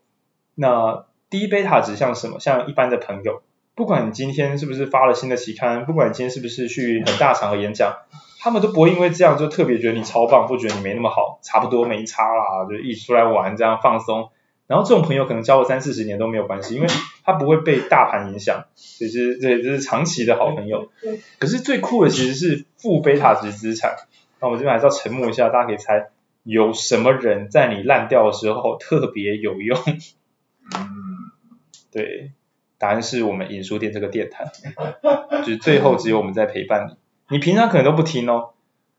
[0.56, 2.39] 那低贝塔值像什么？
[2.39, 3.42] 像一般的朋友，
[3.76, 7.94] 不管你今天是不是发了新的期刊，不管你今天是不是去很大场合演讲，
[8.39, 14.30] 他们都不会因为这样就特别觉得你超棒，不觉得你没那么好，差不多没差啦，就一起出来玩这样放松。
[14.68, 16.88] 然后这种朋友可能交了三四十年都没有关系，因为
[17.24, 20.92] 他不会被大盘影响，所以是对，这是长期的好朋友。
[21.39, 23.96] 可是最酷的其实是负贝塔值资产。
[24.39, 26.10] 那我们这边还是要沉默一下，大家可以猜
[26.44, 29.78] 有什么人在你烂掉的时候特别有用？
[31.91, 32.32] 对，
[32.78, 34.45] 答案是我们影书店这个电台，
[35.43, 36.97] 就是最后只有我们在陪伴你。
[37.36, 38.52] 你平常可能都不听哦，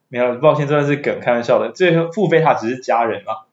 [0.09, 1.73] 没有，抱歉，真的是梗，开玩笑的。
[1.73, 3.47] 最后负贝塔只是家人啊。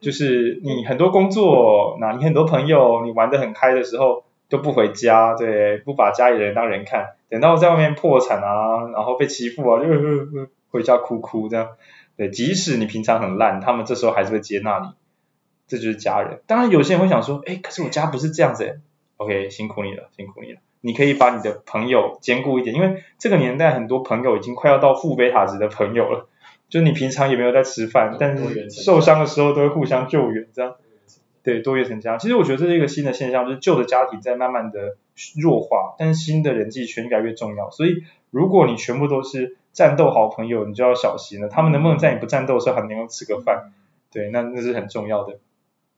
[0.00, 11.68] 就是你很多工作，那你很多朋友，你玩得很开的时候都不回家，对，不把家里人当人看，等到在外面破产啊，然后被欺负啊，就是回家哭哭这样，
[12.16, 14.86] 对，即使你平常很烂，他们这时候还是会接纳你，
[15.68, 16.40] 这就是家人。
[16.46, 18.80] 当然有些人会想说，哎，可是我家不是这样子诶
[19.18, 26.28] ，OK，辛苦你了，辛苦你了，你可以把你的朋友兼顾一点，因为这个年代很多朋友已经快要到负贝塔值的朋友了。
[26.68, 30.74] 就你平常也没有在吃饭，但是受伤的时候都会互相救援，这样，
[31.42, 32.18] 对，多元成家。
[32.18, 34.98] 其实我觉得这是一个新的现象，就是旧的家庭在慢慢的
[35.40, 37.70] 弱化，但是新的人际圈越来越重要。
[37.70, 43.72] 所以如果你全部都是战斗好朋友，你就要小心了，他们能不能在你不战斗的时候还能够吃个饭？
[44.12, 45.38] 对，那那是很重要的。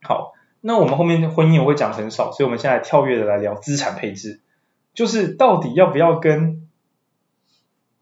[0.03, 4.41] 好，那我们后面婚姻我会讲很少，所以我们现在跳跃的来聊资产配置，
[4.95, 6.69] 就是到底要不要跟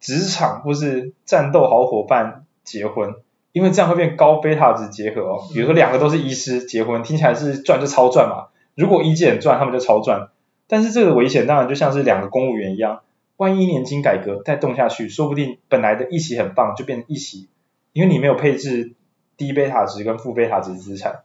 [0.00, 3.14] 职场或是战斗好伙伴结婚，
[3.52, 5.40] 因为这样会变高贝塔值结合哦。
[5.52, 8.48] 比如说两个都是医师结婚，听起来是赚就超赚嘛。
[8.74, 10.28] 如果医界很赚，他们就超赚。
[10.68, 13.00] 但是这个危险当然就像是两个公务员一样，
[13.38, 17.48] 万一年金改革再动下去，说不定本来的一席很棒就变成一席，
[17.92, 18.94] 因为你没有配置
[19.36, 21.22] 低贝塔值跟负贝塔值资产。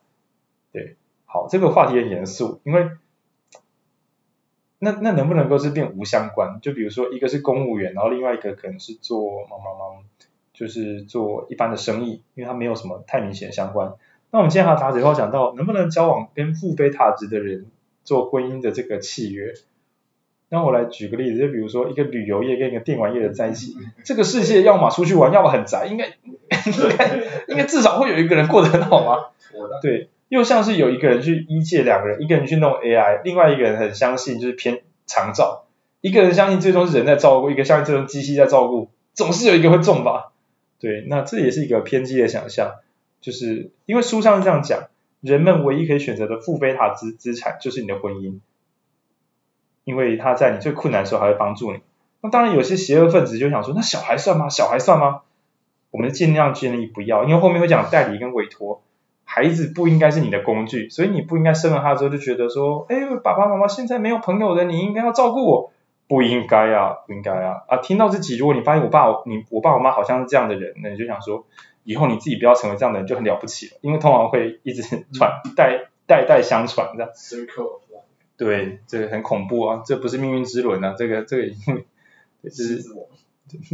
[0.73, 2.89] 对，好，这个话题很严肃，因为
[4.79, 6.59] 那那能不能够是变无相关？
[6.61, 10.03] 就比如说一个是公务员，然后另外一个可能是做忙忙忙。
[10.55, 13.93] 就是做一般的生意，因为它没有什么太明显的相关。
[14.29, 17.65] 那我们今天还打嘴炮讲到，能不能交往跟负贝塔值的人
[18.03, 19.55] 做婚姻的这个契约？
[20.49, 29.31] 那我来举个例子，就比如说一个旅游业跟一个电玩业的在一起，这个世界要么出去玩，要么很宅，应该 应该应该至少会有一个人过得很好吗？
[29.81, 35.65] 对，又像是有一个人去医界，两个人，一个人去弄 AI，另外一个人很相信就是偏长照，
[36.01, 40.31] 一个人相信最终是人在照顾，一个相信最终机器在照顾，总是有一个会中吧？
[40.79, 42.77] 对，那这也是一个偏激的想象，
[43.21, 44.87] 就是因为书上是这样讲，
[45.21, 48.39] 人们唯一可以选择的负贝塔资资产就是你的婚姻，
[49.83, 51.79] 因为他在你最困难的时候还会帮助你。
[52.21, 54.49] 那当然有些邪恶分子就想说，那小孩算吗？
[54.49, 55.21] 小孩算吗？
[55.91, 58.81] 我们尽量建议不要，因为后面会讲代理跟委托，
[59.33, 65.71] 孩子不应该是你的工具，所以你不应该生了他之后就觉得说，哎，爸爸妈妈现在没有朋友了，你应该要照顾我。
[66.05, 67.63] 不应该啊，不应该啊！
[67.67, 71.47] 啊，听到自己，如果你发现我爸、你我爸、我妈好像是这样的人，那你就想说，
[71.83, 73.77] 以后你自己不要成为这样的人，就很了不起了。
[73.81, 77.09] 因为通常会一直传代代代相传这样。
[77.15, 77.79] Circle。
[78.37, 79.81] 对，这个很恐怖啊！
[79.85, 80.93] 这不是命运之轮啊！
[80.97, 81.85] 这个这个因为
[82.43, 83.07] 这是狮子王，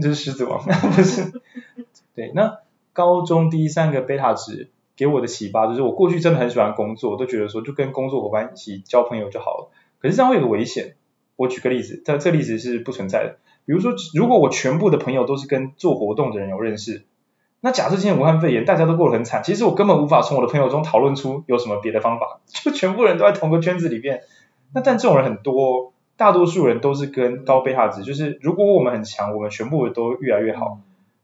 [0.01, 1.31] 这是狮子王，不是？
[2.15, 2.59] 对，那
[2.93, 4.69] 高中第三个贝塔值
[4.99, 9.71] 给我的启发就是，我过去真的很喜欢工作，我都觉得说就跟工作伙伴一起交朋友就好了。
[9.97, 10.95] 可是这样会有个危险。
[11.37, 13.37] 我举个例子，这这例子是不存在的。
[13.65, 17.05] 比如说，如果我全部的朋友都是跟做活动的人有认识，
[17.61, 24.23] 那假设今天武汉肺炎大家都过得很惨，其实我根本无法从我的朋友中讨论出有什么别的方法， 就全部人都在同个圈子里面。
[24.73, 30.81] 那但这种人很多，大多数人都是跟高贝塔值，就是如果我们很强，我们全部都越来越好。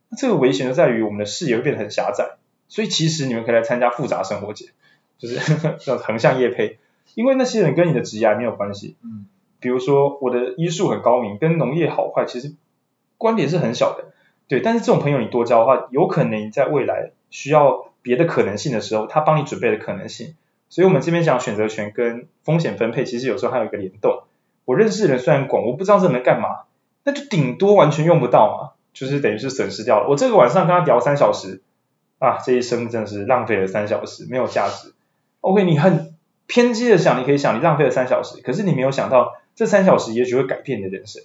[0.07, 2.37] 那这个危险就在于我们的视野会变得很狭窄。
[2.67, 4.69] 所以其实你们可以来参加复杂生活节，
[5.17, 5.37] 就是
[5.79, 6.79] 叫横向业配，
[7.13, 8.95] 因为那些人跟你的职业没有关系。
[9.03, 9.27] 嗯。
[9.61, 12.53] 比如说我的医术很高明，跟农业好坏其实
[13.17, 14.05] 观点是很小的。
[14.47, 20.35] 对，但是这种朋友你多交的话，有可能你在未来需要别的可能性的时候，他帮你准备的可能性。
[20.69, 24.23] 所以我们这边讲选择权跟风险分配，其实有时候还有一个联动。
[24.65, 26.65] 我认识的人虽然广，我不知道这能干嘛，
[27.03, 30.09] 那就顶多完全用不到嘛，就是等于是损失掉了。
[30.09, 31.63] 我这个晚上跟他聊三小时。
[32.25, 34.93] 啊，这一生真的是浪费了三小时，没有价值。
[35.41, 36.15] OK，你很
[36.47, 41.21] 偏激的想，你可以想，你浪费了三小时，可是你没有想到，这三小时也许会改变你的人生。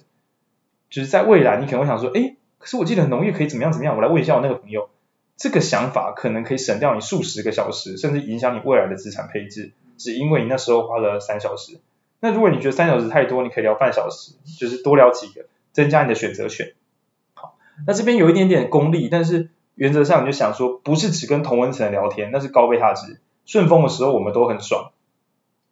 [0.89, 4.89] 就是在未来，你可能会想说，哎，可是我记得农业可以怎么样怎么样，我来问一下我那个朋友，
[5.37, 11.79] 这个想法可能可以省掉你数十个小时，甚至影响你未来的资产配置，只因为你那时候花了三小时。
[12.19, 16.73] 那如果你觉得三小时太多，你可以聊半小时，就是多聊几个，增加你的选择权。
[17.33, 19.49] 好，那这边有一点点功利，但是。
[19.81, 23.19] 原则上你就想说，不是只跟同温层聊天，那是高贝塔值。
[23.47, 24.91] 顺风的时候我们都很爽，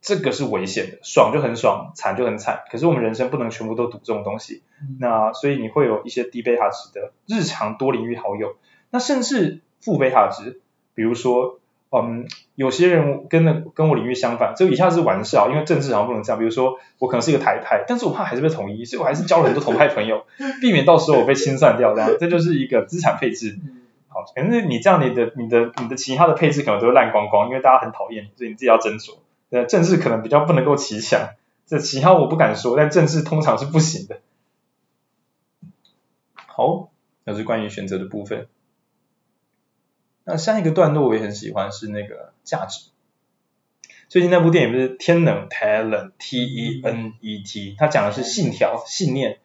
[0.01, 2.61] 这个是危险的，爽就很爽，惨就很惨。
[2.71, 4.63] 可是我们人生不能全部都赌这种东西，
[4.99, 8.55] 那所以你会有一些低贝塔值的日常多领域好友，
[8.89, 10.59] 那甚至负贝塔值，
[10.95, 11.59] 比如说，
[11.91, 16.39] 嗯，有些人跟的跟我领域相反，这以下是玩笑，因为政治好像不能这样。
[16.39, 20.25] 比如说我可能是一个台派，但是我怕还是被统一，所以我还是交了很多同派朋友，
[20.59, 23.59] 避免到时候我被清算掉这样，这就是一个资产配置。
[24.11, 29.19] 好，可是你这样，你的、你的、你的其他的配置可能都会烂光光，因为大家很讨厌你，所以你自己要斟酌。
[29.51, 31.29] 对，政治可能比较不能够齐强，
[31.67, 34.21] 这其他我不敢说，但政治通常是不行的。
[36.33, 36.89] 好，
[37.23, 38.47] 那是关于选择的部分。
[40.23, 42.89] 那下一个段落我也很喜欢，是那个价值。
[44.07, 49.37] 最近那部电影不是《天能》（Talent，T E N E T），它讲的是信条、信念，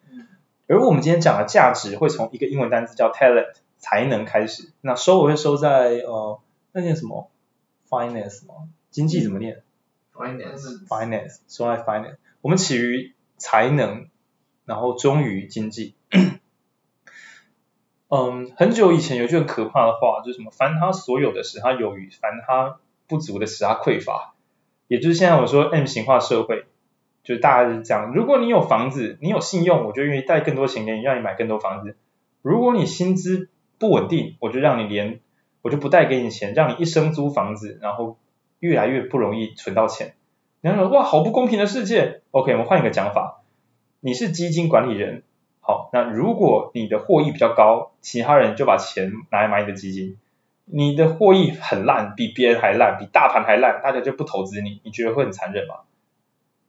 [0.67, 3.53] 而我们今天讲的价值会从一个英文单词叫 Talent。
[3.85, 6.39] 才能开始，那收我会收在呃，
[6.71, 7.29] 那念什么
[7.87, 8.67] ？Finance 吗？
[8.89, 9.61] 经济怎么念
[10.11, 12.15] ？Finance，Finance，收在 Finance。
[12.41, 14.09] 我们起于才能，
[14.65, 15.93] 然后终于经济。
[18.09, 20.49] 嗯，很久以前有句很可怕的话，就是什么？
[20.49, 24.33] 凡他所有的使他有余，凡他不足的使他匮乏。
[24.87, 26.65] 也就是现在我说 M 型化社会，
[27.23, 28.15] 就是大概是这样。
[28.15, 31.95] 如果你有房子，你有信用，我就愿意贷更多钱给你，让你买更多房子。
[32.41, 35.19] 如果你薪资不稳定，我就让你连，
[35.61, 38.17] 我就不贷给你钱，让你一生租房子，然后
[38.59, 40.13] 越来越不容易存到钱。
[40.61, 42.21] 你要说哇，好不公平的世界。
[42.31, 43.41] OK，我们换一个讲法，
[43.99, 45.23] 你是基金管理人，
[45.59, 50.17] 好，那如果你的获益比较高，其他人就把钱拿来买你的基金。
[50.67, 55.75] 你的获益很烂，比别人还烂，比大盘还烂，大家就不投资你，你觉得会很残忍吗？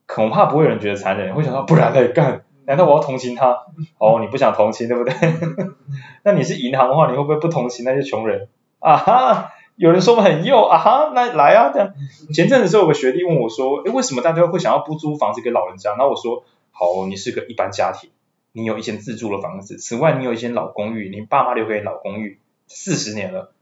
[0.05, 2.43] 恐怕不会有人觉得残忍，会想到不然来干。
[2.67, 3.65] 难道我要同情他？
[3.97, 5.13] 哦，你不想同情，对不对？
[6.23, 8.49] 那你是银行的话，你会不会不同情那些穷人？
[8.79, 11.93] 啊哈，有人说我很幼啊哈，那来啊这样。
[12.33, 15.95] 前阵子时候有个学弟问我说，诶，为什么大家会想要不租房子给老人家？
[15.97, 18.09] 那我说，好，你是个一般家庭，
[18.51, 23.53] 你有一间自住的房子，此外你有一间老公寓，你爸妈留给老公寓四十年了，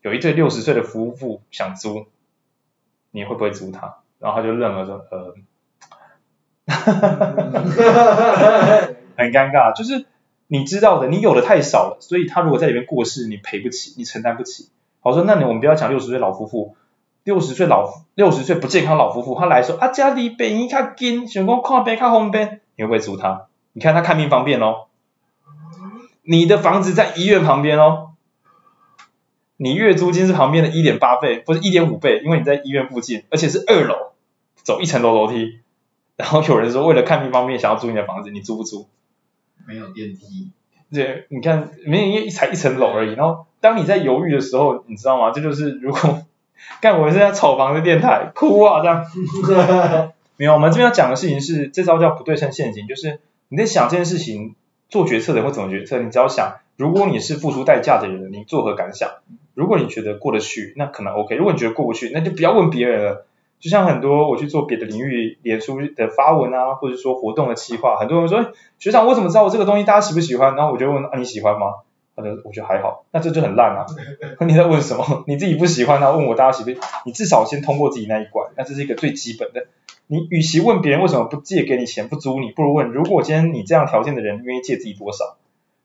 [0.00, 2.06] 有一对六十岁的夫妇想租，
[3.10, 3.98] 你会不会租他？
[4.18, 5.34] 然后他就愣了说，呃。
[6.68, 6.92] 哈，
[9.16, 10.06] 很尴尬，就是
[10.46, 14.68] 你知道的，你有的太少了，所以他如果在里面过世，你赔不起，你承担不起。
[15.00, 16.76] 好说，那你我们不要讲六十岁老夫妇，
[17.24, 23.46] 六十岁老六十岁不健康老夫妇，他来说啊家里病医较近，想讲看病较方便，你会不会租他？
[23.72, 24.86] 你看他看病方便哦，
[26.22, 28.10] 你的房子在医院旁边哦，
[29.56, 34.12] 你月租金是旁边的一点八倍，不是一点五倍，因为你在医院附近，而且是二楼，
[34.62, 35.60] 走一层楼楼梯。
[36.18, 38.88] 然后有人说，为了看病方便，想要租你的房子，你租不租？
[39.66, 40.50] 没有电梯。
[40.92, 43.14] 对，你看，没有，因为一才一层楼而已。
[43.14, 45.30] 然后当你在犹豫的时候，你知道吗？
[45.30, 46.24] 这就是如果
[46.80, 49.06] 干我是在炒房的电台，哭啊这样。
[50.36, 54.56] 没有，我们这边要讲的事情是，这招叫不对称陷阱，就是你在想这件事情，
[54.88, 56.00] 做决策的人会怎么决策？
[56.00, 59.08] 你只要想，如果你是付出代价的人，你作何感想？
[59.54, 63.26] 如果你觉得过得去，那可能 OK；如果你觉得过不去，那就不要问别人了。
[63.60, 70.54] 就像很多我去做别的领域脸书的发文啊，或者说活动的企划，很多人说，学长我怎么知道我这个东西大家喜不喜欢？
[70.54, 71.66] 然后我就问啊，你喜欢吗？
[72.14, 73.86] 他说我觉得还好，那这就很烂啊。
[74.46, 75.24] 你在问什么？
[75.26, 76.80] 你自己不喜欢，他问我大家喜不？
[77.04, 79.66] 你至少先通过自己那一关，那这是一个最基本的。
[80.06, 85.36] 你与其问别人为什么不借给你钱不租你，不如问如果今天你这样条件的人愿意借自己多少？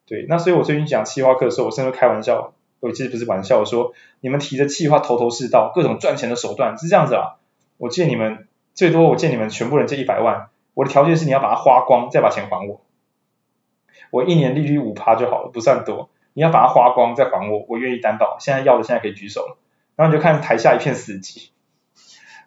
[0.07, 7.35] 对，那所以我最近讲企划课的时候，我甚至开玩笑，我其实不是玩笑，我说你们提的企划头头是道，各种赚钱的手段是这样子啊。
[7.77, 12.81] 我借你们最多，我借你们全部人借一百万，我的条件是你要把它花光，再把钱还我。
[14.11, 16.09] 我一年利率五趴就好了，不算多。
[16.33, 18.37] 你要把它花光再还我，我愿意担保。
[18.39, 19.57] 现在要的现在可以举手了。
[19.95, 21.49] 然后你就看台下一片死寂。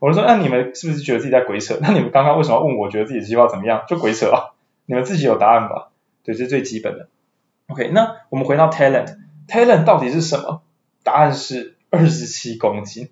[0.00, 1.78] 我就说，那你们是不是觉得自己在鬼扯？
[1.80, 3.84] 那你们刚刚为什么要问我觉得自己的计划怎么样？
[3.88, 4.54] 就鬼扯啊！
[4.86, 5.90] 你们自己有答案吧？
[6.24, 7.08] 对，这是最基本的。
[7.68, 10.62] OK，那我们回到 talent，talent 到底是什么？
[11.02, 13.08] 答案是二十七公斤。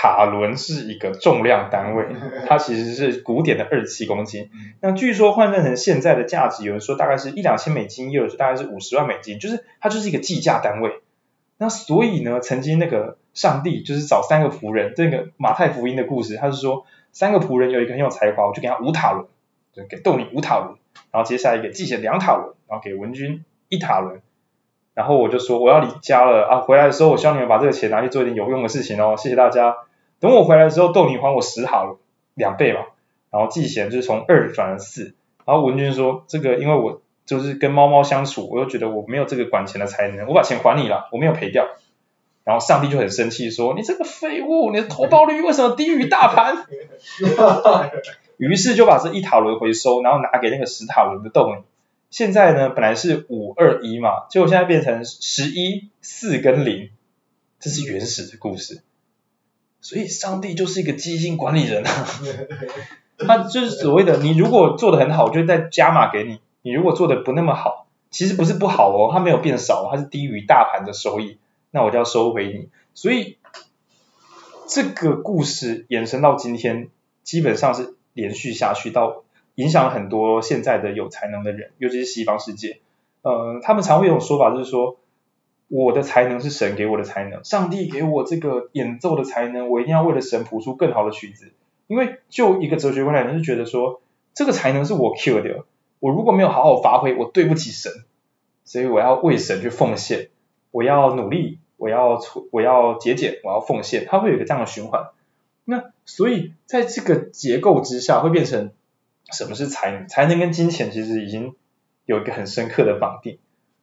[0.00, 2.06] 塔伦是一个重量单位，
[2.46, 4.48] 它其实是古典的二十七公斤。
[4.80, 11.00] 那据说换算成现在的价值，有人说大概是一两千美金，也有人说大概是五十万美金，就是它就是一个计价单位。
[11.56, 19.26] 那所以呢，曾经那个上帝就是找三个仆人，这个马太福音的故事，他是说三个仆人有一个很有才华，我就给他五塔伦，
[19.72, 20.76] 就给豆泥五塔伦，
[21.10, 24.22] 然后接下来给季贤两塔伦，然后给文君一塔伦。
[24.94, 29.74] 然后我就说我要离家了啊，回来的时候我希望你们把这个钱拿去做一点有用的事情哦，谢谢大家。
[30.20, 31.96] 等我回来的时候，豆泥还我十塔伦，
[32.34, 32.80] 两倍嘛。
[33.30, 35.14] 然后季贤就是从二转了四。
[35.44, 41.68] 然后文君说这个因为我就是跟猫猫相处，我又觉得我没有这个管钱的才能，我把钱还你了，我没有赔掉。
[42.44, 46.64] 然后上帝就很生气说你这个废物，你的投报率为什么低于大盘？
[48.38, 51.62] 于是就把这一塔轮回收，然后拿给那个十塔轮的豆泥。
[52.08, 56.88] 现在呢，本来是五二一嘛，结果现在变成十一四跟零，
[57.60, 58.80] 这是原始的故事。
[59.80, 62.06] 所以上帝就是一个基金管理人啊，
[63.18, 71.38] 他就是所谓的你如果做的很好，我就再加码给你；你如果做的不那么好，其实不是不好哦，它没有变少，它是低于大盘的收益，
[71.70, 72.68] 那我就要收回你。
[72.94, 73.38] 所以
[74.66, 76.88] 这个故事延伸到今天，
[77.22, 79.24] 基本上是连续下去到。
[79.58, 82.78] 影响了很多现在的有才能的人，尤其是西方世界。
[83.22, 84.98] 呃，他们常会有一种说法，就是说，
[85.68, 91.52] 我的才能是神给我的才能，上帝给我这个演奏的才能，我一定要为了神谱出更好的曲子。
[91.86, 94.00] 因为就一个哲学观来讲，是觉得说，
[94.34, 95.64] 这个才能是我 cue 的，
[96.00, 97.92] 我如果没有好好发挥，我对不起神，
[98.64, 100.30] 所以我要为神去奉献，
[100.70, 105.08] 我要努力，我要我要节俭，我要奉献，它会有一个这样的循环。
[105.64, 108.70] 那所以在这个结构之下，会变成。
[109.30, 110.08] 什么是才能？
[110.08, 111.54] 才能跟金钱其实已经
[112.06, 113.36] 有一个很深刻的绑定。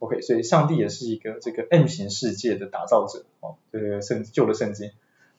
[0.06, 4.92] OK，所以上帝也是一个这个 M 型世界的打造者哦，这个圣旧的圣经。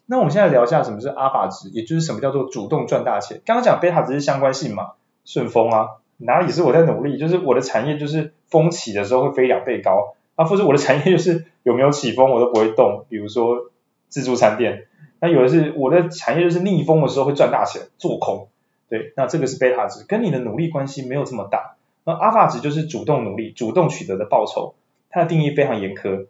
[0.07, 3.41] 那我们现在聊一下什么是阿法值，也就是什么叫做主动赚大钱。
[3.47, 4.93] 刚刚讲贝塔值是相关性嘛，
[5.25, 7.17] 顺风啊，哪里是我在努力？
[7.19, 13.71] 就是我的产业就是风起的时候会飞两倍高，啊，或者我的产业就是有没有起风我都不会动，比如说
[14.09, 14.87] 自助餐店。
[15.21, 18.49] 那有的是我的产业就是逆风的时候会赚大钱，做空。
[18.89, 21.77] 对，那这个是贝塔值，跟你的努力关系没有这么大。
[22.07, 24.77] 那阿法值就是主动努力、主动取得的报酬，
[25.11, 26.29] 它的定义非常严苛，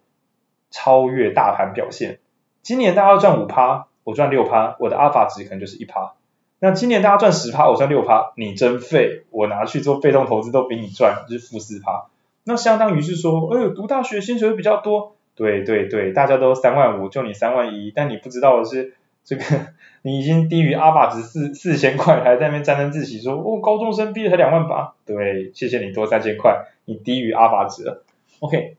[0.71, 2.17] 超越大盘表现。
[2.63, 6.15] 今年大家赚五趴，我赚六趴，我的阿法值可能就是一趴。
[6.59, 12.07] 那今年大家赚十趴，我赚六趴，你真废，我拿去做被动投资都比你赚，就是负四趴。
[12.43, 18.96] 那相当于是说，哎呦，读大学薪水比较多，对对对，大家都三万五，就你三万一，但你不知道的是。
[19.27, 19.43] 这个
[20.03, 28.05] 你已经低于阿法值四四千块，还在那边沾沾自喜说哦，高中生毕业才两万八，对，谢谢你多三千块，你低于阿法值了。
[28.39, 28.77] OK，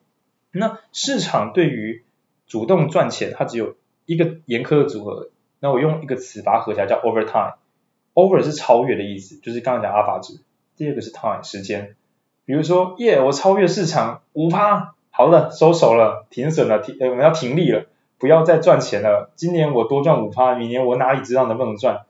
[0.51, 2.03] 那市场对于
[2.47, 3.77] 主动赚钱，它只有
[4.07, 5.29] 一个严苛的组合，
[5.61, 10.41] 那我用一个词把它合起来叫 over time，over 是超越的意思，就是刚刚讲阿法值，
[10.79, 11.95] 第二个是 time 时间，
[12.47, 17.85] 比如说耶，我超越市场五趴，好了，收手了，停损了，停，我们要停利了。
[18.19, 22.03] 不要再赚钱了，今年我多赚五趴，明年我哪里知道能不能赚？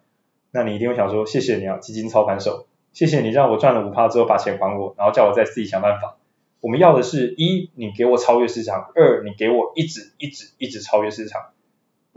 [0.50, 6.16] 那你一定会想说，谢谢你啊，基金操盘手，谢谢你让我赚了五趴之后把钱还我，然后叫我再自己想办法。
[6.60, 11.42] 我们要的是一，你给我超越市场；二，你给我一直一直一直超越市场。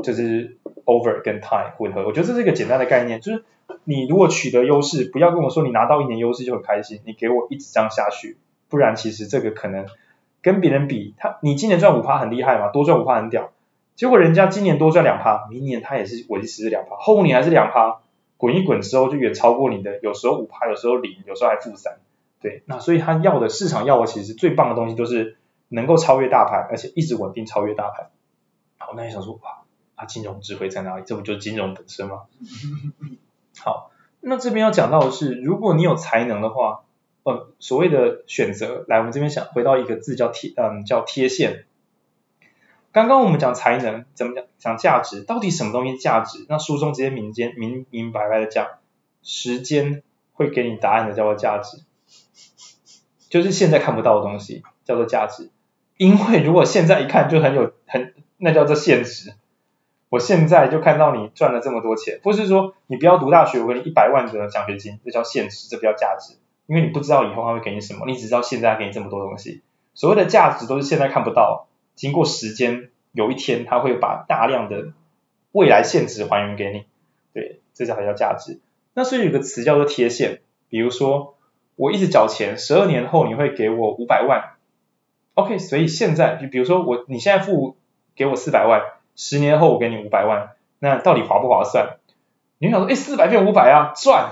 [0.02, 3.44] 就是 over 跟 time 混合，我觉得这是一个简单的概念，就是
[3.84, 8.38] 你如果取得优势，不要跟我说你拿到一年优势就很开心，你给我一直这样下去，
[8.68, 9.86] 不然其实这个可能
[10.42, 13.52] 跟别人比，他你今年赚五趴很厉害嘛，多赚五趴很屌。
[14.02, 18.02] 结果人家今年多赚两趴，明年他也是维持两趴，后年还是两趴，
[18.36, 22.00] 滚一滚之后就远超过你的，有时候五趴，有时候零，有时候还负三，
[22.42, 25.38] 对，那所以他要的市场要的其实最棒的东西都是
[25.68, 28.10] 能够超越大盘，而且一直稳定超越大盘。
[28.80, 29.62] 好，那你想说哇，
[29.94, 31.04] 啊金融智慧在哪里？
[31.06, 32.22] 这不就是金融本身吗？
[33.64, 36.86] 好，那这边要讲到的是，如果你有才能的话，
[37.22, 41.66] 呃所谓的选择，来我们这边想回到一个字叫贴，嗯叫贴现。
[42.94, 46.46] 刚刚我们讲才能，怎么讲讲价值，到底什么东西价值？
[46.50, 48.68] 那书中直接明间明明白白的讲，
[49.24, 51.84] 时间会给你答案的叫做价值，
[53.30, 55.52] 就是现在看不到的东西叫做价值。
[55.96, 59.36] 因为如果现在一看就很有很，那叫做现实。
[60.10, 66.36] 我现在就看到你赚了这么多钱，不是说你不要读大学，我给你一百万的奖学金，这叫现实，这不叫价值。
[66.68, 69.62] 因为你不知道以后他会给你什么，你只知道现在给你这么多东西。
[69.94, 71.70] 所谓的价值都是现在看不到。
[71.96, 74.94] 经过时间，有一天他会把大量的
[75.52, 76.86] 未来现值还原给你，
[77.34, 78.60] 对，这才叫价值。
[78.94, 81.36] 那所以有个词叫做贴现，比如说
[81.76, 84.54] 我一直缴钱，十二年后你会给我五百万
[85.36, 87.78] ，OK，所以现在就比如说我你现在付
[88.16, 88.82] 给我四百万，
[89.16, 91.98] 十年后我给你五百万，那到底划不划算？
[92.58, 94.32] 你会想说，哎，四百变五百啊，赚，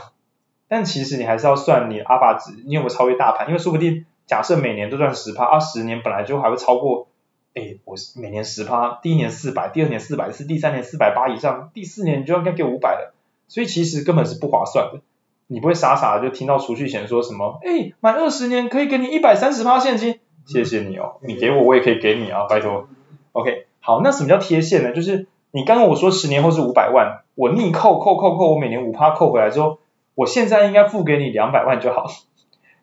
[0.68, 3.48] 但其实你还是要算你阿法值，你有没有超越大盘？
[3.48, 7.09] 因为说不定假设每年都赚十趴，二十年本来就还会超过。
[7.56, 13.14] 哎，我是每年十趴，第一年四百，第二年四百四，第三年四百八以上，第四年你就应该给我五百了，
[13.48, 15.02] 所以其实根本是不划算的。
[15.48, 22.88] 你不会傻傻的就听到储蓄险说什么，哎，满二十年可以给你一百三十趴现金，谢谢你哦，你给我我也可以给你啊，拜托。
[23.32, 24.92] OK，好，那什么叫贴现呢？
[24.92, 29.80] 就是你刚刚我说十年后是五百万，我逆扣扣扣扣，我每年五趴扣回来之后，
[30.14, 32.06] 我现在应该付给你两百万就好。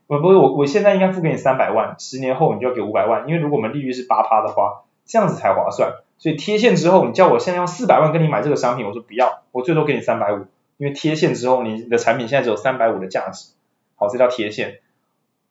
[0.06, 5.94] 不不是我，我现在应该付给你三百万，十年后你就要给五百万，因为如果我们利率是八趴的话，这样子才划算。
[6.18, 10.46] 所以贴现之后，你叫我现在用四百万跟你买这个商品，我说不要，我最多给你三百五，
[10.76, 13.50] 因为贴现之后你的产品现在只有三百五的价值。
[13.96, 14.78] 好，这叫贴现，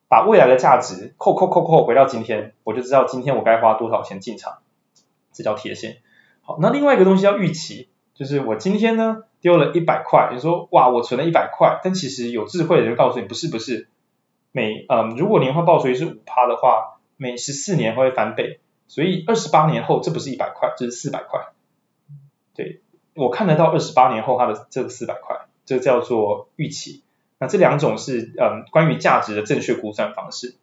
[0.08, 4.58] 把未来的价值扣扣扣扣回到今天，我就知道今天我该花多少钱进场，
[5.32, 5.98] 这叫贴现。
[6.40, 13.88] 好，那另外一个东西叫预期，就是我今天呢丢了一百块，你说哇我存了一百块，但其实有智慧的人告诉你不是不是。
[14.56, 21.48] 每嗯，如果年化报酬率是五趴的话，每十四年会翻倍，所以二十八年后这不是一百块，这是四百块。
[22.54, 22.80] 对，
[23.14, 27.02] 我看得到二十八年后它的这个四百块，这叫做预期。
[27.38, 30.56] 那这两种是嗯关于价值的正确估算方式。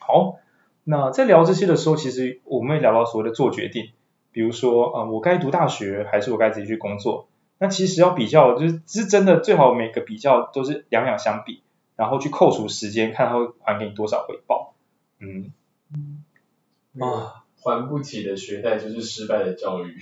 [0.00, 0.38] 好，
[0.82, 3.92] 那在聊这些的时候，其实我们会聊到所谓的做决定，
[4.32, 7.28] 比如说嗯，我该读大学还是我该自己去工作？
[7.60, 11.62] 那其实要比较，就是是真的最好每个比较都是两两相比。
[11.98, 14.72] 然后去扣除时间，看他会还给你多少回报。
[15.18, 15.52] 嗯，
[17.00, 19.96] 啊，还不起的学贷就是失败的教育。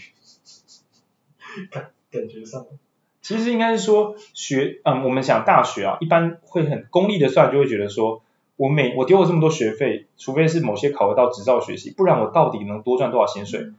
[1.71, 2.67] 感感觉上，
[3.23, 8.23] 其实应该是说学，嗯，我们想大学啊，一般会很功利的算，就会觉得说，
[8.57, 13.71] 我每我丢了这么多学费，除非是某些考得到执照学习，不然我到底能多赚多少薪水？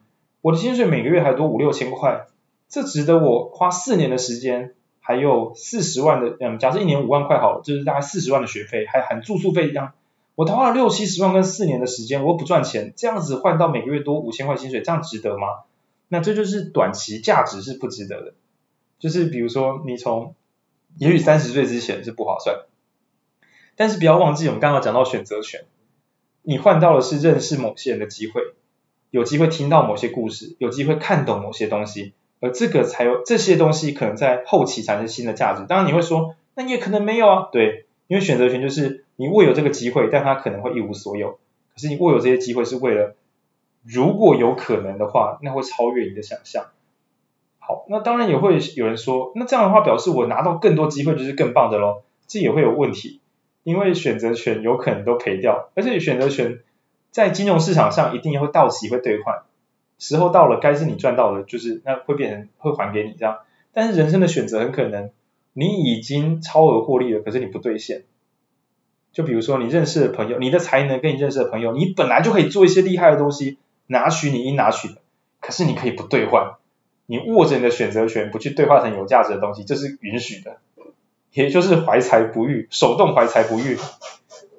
[0.41, 2.26] 我的薪水每个月还多五六千块，
[2.68, 4.74] 这值得我花四年的时间。
[5.07, 9.93] 还有四十万的，嗯，假设一年五万块好了，就是大概四十万的学费，还含住宿费一样。
[10.35, 15.63] 我花了六七十万跟四年的时间，我不赚钱，这样子换到每个月多五千块薪水，这样值得吗？
[16.09, 18.33] 那这就是短期价值是不值得的。
[18.99, 20.35] 就是比如说你从，
[20.97, 22.65] 也许三十岁之前是不划算，
[23.77, 25.63] 但是不要忘记我们刚刚讲到选择权，
[26.41, 28.41] 你换到的是认识某些人的机会，
[29.09, 32.11] 有机会听到某些故事，有机会看懂某些东西。
[32.39, 35.65] 而这个才有这些东西可能在后期产生新的价值。
[35.67, 37.49] 当然你会说，那你也可能没有啊。
[37.51, 41.39] 对，因为选择权就是你握有这个机会，但它可能会一无所有。
[41.73, 43.15] 可是你握有这些机会是为了，
[43.83, 46.65] 如果有可能的话，那会超越你的想象。
[47.59, 52.03] 好，那当然也会有人说，那这样的话表示我拿到更多机会就是更棒的喽。
[52.27, 53.21] 这也会有问题，
[53.63, 56.59] 因为选择权有可能都赔掉，而且选择权
[57.11, 59.43] 在金融市场上一定会到期会兑换。
[59.99, 63.39] 时候到了，该是你赚到的，就是那会变成会还给你这样。
[63.73, 65.11] 但是人生的选择很可能，
[65.53, 68.03] 你已经超额获利了，可是你不兑现。
[69.11, 74.97] 就比如说你认识的朋友，你的才能跟你认识的朋友，你本来就可以做一些厉害的东西，拿取你应拿取的，
[75.41, 76.53] 可是你可以不兑换，
[77.05, 80.57] 你握着你的选择权不去兑换成有价值的东西，这是允许的，
[81.33, 83.77] 也就是怀才不遇，手动怀才不遇。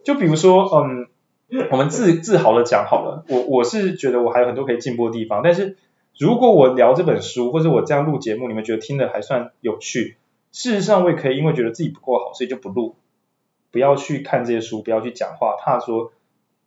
[0.05, 1.07] 就比如说，嗯。
[1.70, 5.76] 我们自自豪的讲好了，我我是觉得我还有很多可以进步的地方，但是
[6.18, 10.16] 如果我聊这本书，或者我这样录节目，你们觉得听的还算有趣，
[10.53, 12.96] 事实上我也可以因为觉得自己不够好，所以就不录，
[13.70, 16.12] 不要去看这些书，不要去讲话，怕说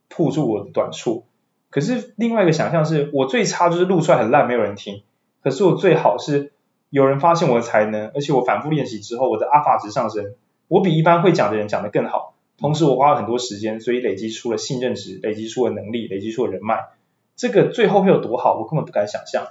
[0.10, 1.26] 曝出我的短处。
[1.70, 5.04] 可是另外一个想象是我最差就是录出来很烂，没有人听，
[5.44, 6.52] 可是我最好是
[6.90, 10.34] 有人发现我的才能，而且我反复练习之后，我的阿法值上升，
[10.68, 12.34] 我比一般会讲的人讲的更好。
[12.58, 16.90] 同时我花了很多时间，所以累积出了信任值，累积出了能力，累积出了人脉。
[17.36, 19.48] 这个最后会有多好，我根本不敢想象。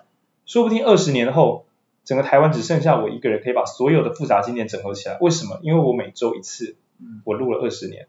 [0.47, 1.67] 说不定二十年后，
[2.05, 5.19] 整个台湾只剩下我一个人可以把所有的复杂经典整合起来。
[5.21, 5.59] 为什么？
[5.63, 6.77] 因为我每周一次，
[7.25, 8.07] 我录了二十年。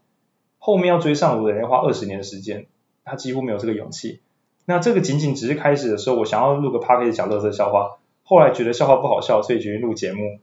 [0.60, 2.68] 后面要追上我的人要花二十年的时间，
[3.04, 4.20] 他几乎没有这个勇气。
[4.66, 6.80] 那这个仅仅只是开始的时候，我想要录个
[7.12, 10.40] 讲乐色笑话，后来觉得笑话不好笑，所以决定录节目。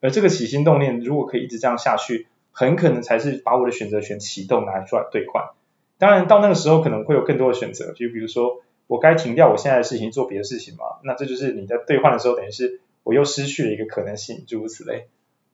[0.00, 5.50] 而这个起心动念，如果可以一直这样下去，很可能才是把我的选择权启动拿出来兑换。
[5.98, 15.08] 当然到那个时候可能会有更多的选择，就比如说我该停掉我现在的事情做别的事情嘛，那这就是你在兑换的时候，等于是我又失去了一个可能性，诸如此类。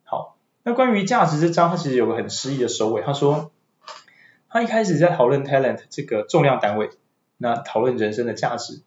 [0.05, 3.51] 好，那关于价值这章，它其实有个很诗意的收尾，他说
[4.48, 6.90] 他一开始在讨论 talent 这个重量单位，
[7.38, 8.82] 那讨论人生的价值。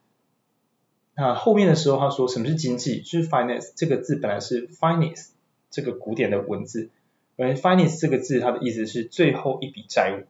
[1.16, 3.02] 那后面的时候他说什么是经济？
[3.02, 5.30] 就是 finance 这个字本来是 finance
[5.70, 6.90] 这个古典的文字，
[7.38, 10.24] 而 finance 这个字它的意思是最后一笔债务。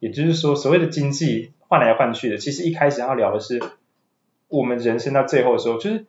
[0.00, 3.62] 也就是说，所谓的经济换来换去的，其实一开始要聊的是
[4.48, 6.06] 我们人生到最后的时候，就是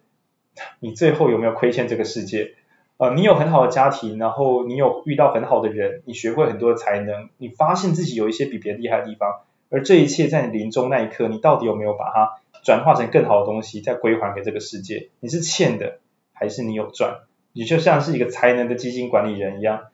[0.80, 2.56] 你最后有没有亏欠这个世界？
[2.98, 12.30] 呃，你有很好的家庭，然后你有遇到很好的人，你学会很多的才能，你发现自己有一些比别人厉害的地方，而这一切在你临终那一刻，你到底有没有把它
[12.64, 15.10] 转化成更好的东西，再归还给这个世界？
[15.20, 16.00] 你是欠的，
[16.34, 17.20] 还是你有赚？
[17.56, 19.86] 你就像是一个才能的基金管理人一样，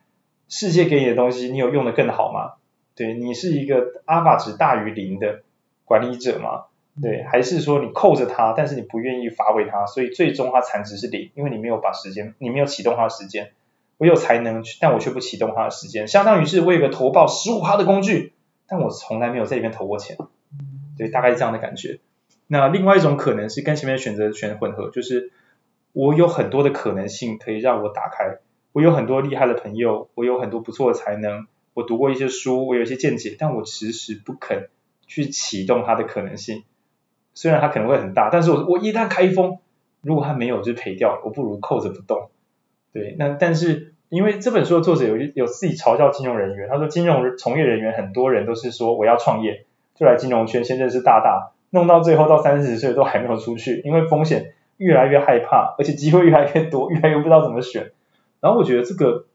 [0.50, 2.54] 世界给你的东西，你有用的更好吗？
[2.96, 5.44] 对，你是一个阿尔法值大于零的
[5.86, 6.66] 管理者吗？
[7.00, 13.52] 对，还是说你扣着它，但是你不愿意发挥它，所以最终它产值是零，因为你没有把时间，你没有启动它的时间。
[13.98, 18.34] 我有才能，但我却不启动它的时间，相当于是我有个投报十五趴的工具，
[18.68, 20.18] 但我从来没有在里面投过钱。
[20.98, 22.00] 对，大概是这样的感觉。
[22.48, 25.32] 那另外一种可能是跟前面选择权混合，就是
[25.94, 28.38] 我有很多的可能性可以让我打开，
[28.72, 31.48] 我有很多厉害的朋友，我有很多不错的才能。
[31.74, 34.70] 我读过一些书，我有一些见解，但我迟迟不肯
[35.08, 36.64] 去启动它的可能性。
[37.34, 39.60] 虽然它可能会很大，但是我我一旦开封，
[40.02, 42.30] 如果它没有就赔掉了，我不如扣着不动。
[42.92, 49.66] 对，那但是因为这本书的作者有有自己嘲笑金融人员，他说金融从业人员很多人都是说我要创业，
[49.96, 57.92] 就来金融圈先认识大大，弄到最后到三四十岁都还没有出去，因为风险越来越害怕，而且机会越来越多， 越来越不知道怎么选。
[58.40, 59.26] 然后我觉得这个。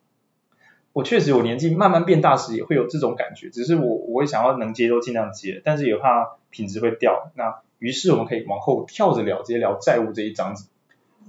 [0.92, 7.30] 我确实，我年纪慢慢变大时也会有这种感觉，只是我我会想要能接都尽量接，但是也怕品质会掉。
[7.34, 10.70] 那于是我们可以往后跳着聊，直接聊债务这一章子。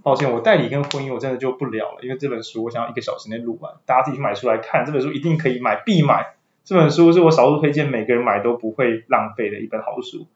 [0.03, 4.85] 抱歉，我代理跟婚姻我真的就不聊了，因为这本书我想要一个小时内录完，大家自己买书来看。
[4.85, 6.35] 这本书一定可以买，必买。
[6.63, 10.27] 这本书是我少数推荐每个人买都不会浪费的一本好书。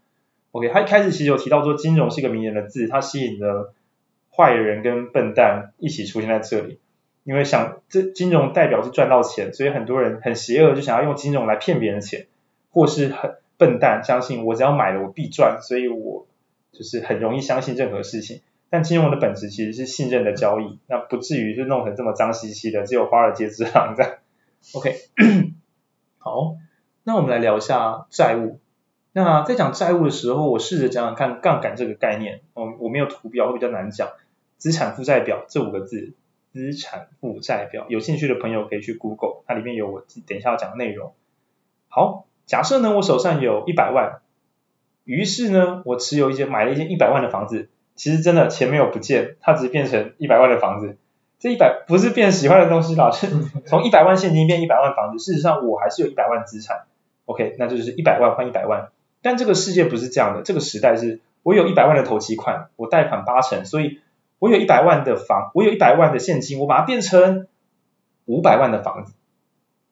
[0.51, 3.73] OK，他一开始其实有提到说金融是一个迷人的字，它吸引了
[4.35, 6.79] 坏人跟笨蛋一起出现在这里。
[7.23, 12.25] 因为想这金融代表是赚到钱，所以很多人很邪恶，就想要用金融来骗别人钱，
[12.71, 16.25] 或是很笨蛋，相信我只要买了我必赚，所以我
[16.71, 18.41] 就是很容易相信任何事情。
[18.71, 24.13] 但金融的本质其实是信任的交易，那不至于就弄成这么脏兮兮的，只有华尔街之狼这样。
[24.73, 24.95] OK，
[26.17, 26.55] 好，
[27.03, 28.60] 那我们来聊一下债务。
[29.13, 32.41] 那在讲债务的时候，我试着讲讲看杠杆这个概念。
[32.53, 34.09] 我我没有图表，会比较难讲。
[34.57, 36.13] 资产负债表这五个字。
[36.53, 41.13] 资产负债表，有兴趣的朋友可以去 Google，它里面有我等一下要讲的内容。
[41.87, 44.19] 好，假设呢，我手上有一百万，
[45.05, 50.97] 于是呢，我持有一间买了一间一百万的房子，其实真的钱没有不见，它只是变成一百万的房子。
[51.39, 53.27] 这一百不是变喜欢的东西啦，是
[53.65, 55.23] 从一百万现金变一百万房子。
[55.23, 56.83] 事实上，我还是有一百万资产。
[57.25, 58.89] OK，那就是一百万换一百万。
[59.21, 63.99] 但这个世界不是这样的，这个时代是我有一百万的头期款，我贷款八成，所以。
[64.41, 67.45] 我有一百万的房，我有一百万的现金，我把它变成
[68.25, 69.13] 五百万的房子。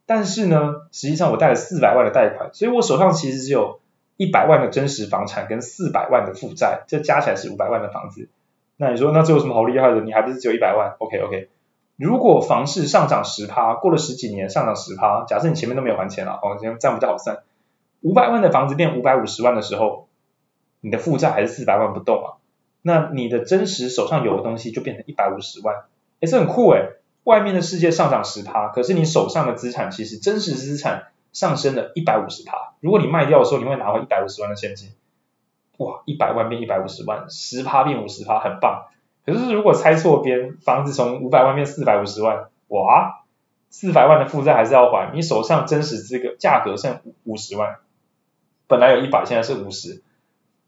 [0.08, 3.80] 但是呢，实际上我贷了四百万的贷款，所以我手上其实只有
[4.18, 8.28] 一百万的真实房产跟四百万的负债，这加起来是五百万的房子。
[8.76, 10.02] 那你说，那这有什么好厉害的？
[10.02, 11.50] 你还不是只有一百万？OK OK。
[11.96, 17.44] 如果房市上涨十趴，过了十几年上涨十趴，假设你前面都没有还钱了，哦，这样这样比较好算。
[18.02, 20.08] 五百万的房子变五百五十万的时候，
[20.82, 22.28] 你的负债还是四百万不动啊？
[22.82, 25.84] 那你的真实手上有的东西就变成一百五十万，
[26.22, 32.74] 诶，这很酷诶，外面的世界上涨十趴，可是你手上的资产其实真实资产上升了一百五十趴。
[32.80, 34.92] 如果你卖掉的时候，你会拿回一百五十万的现金。
[35.78, 38.88] 哇，一百万变一百五十万，十趴变五十趴，很棒。
[39.26, 43.24] 可是如果猜错边，房子从五百万变四百五十万，哇，
[43.70, 47.78] 四百万的负债还是要还，你手上真实这个价格剩五十万，
[48.70, 50.04] 本来有一百，现在是五十。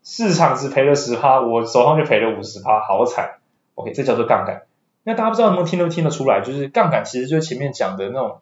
[0.04, 3.36] 市场只赔了十趴，我手上就赔了五十趴，好惨。
[3.76, 4.64] OK，这叫做杠杆。
[5.04, 8.39] 那大家不知道能不能听都听得出来，就是杠杆其实就是前面讲的那种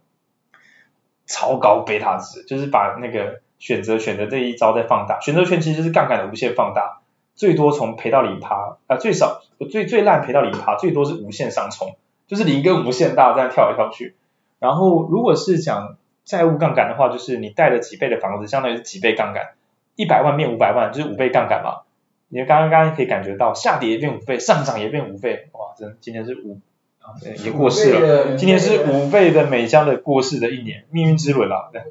[1.25, 5.19] 超高贝塔值，就是把那个选择权的这一招再放大。
[5.19, 7.01] 选择权其实就是杠杆的无限放大，
[7.35, 11.97] 最多从赔到零趴，啊、最少最最烂赔到零趴，最多是无限上冲，
[12.27, 14.15] 就是零跟无限大这样跳来跳去。
[14.59, 15.97] 然后如果是讲
[16.29, 19.55] 债务杠杆的话，就是你贷了几倍的房子，相当于是几倍杠杆，
[19.95, 21.81] 一百万变五百万，就是五倍杠杆嘛。
[22.27, 26.59] 你刚刚刚刚可以感觉到，下跌也变五倍，上涨也变五倍，哇，真今天是五
[27.01, 28.35] 啊，对，也过世了。
[28.35, 31.69] 今天是五倍的美香的过世的一年，命运之轮啊。
[31.73, 31.81] 对。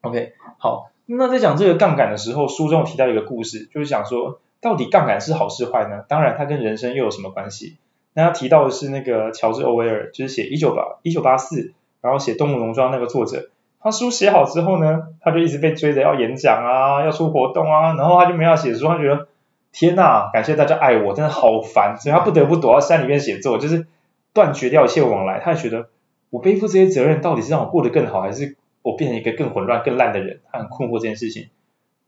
[0.00, 6.04] OK，好，那在讲这个杠杆的时候，书中提到一个故事，就是讲说，到底杠杆是好是坏呢？
[6.08, 7.76] 当然，它跟人生又有什么关系？
[8.12, 11.72] 那他提到的是那个乔治·欧威尔，就是写一九八一九八四，
[12.04, 13.48] 然后写《动物农庄》那个作者。
[13.80, 19.26] 他书写好之后呢，他就一直被追着要演讲啊，要出活动啊，然后他就没有写书，他觉得
[19.72, 23.86] 天呐，感谢大家爱我，真的好烦，所以他不得不躲到山里面写作，就是
[24.34, 25.40] 断绝掉一切往来。
[25.40, 25.88] 他也觉得
[26.28, 30.40] 我背负这些责任，到底是让我过得更好，还是我变成一个更混乱、更烂的人？
[30.52, 31.48] 他很困惑这件事情。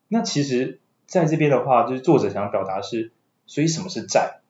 [0.08, 3.12] 那其实在这边的话，就是作者想表达是，
[3.46, 4.40] 所以什么是债？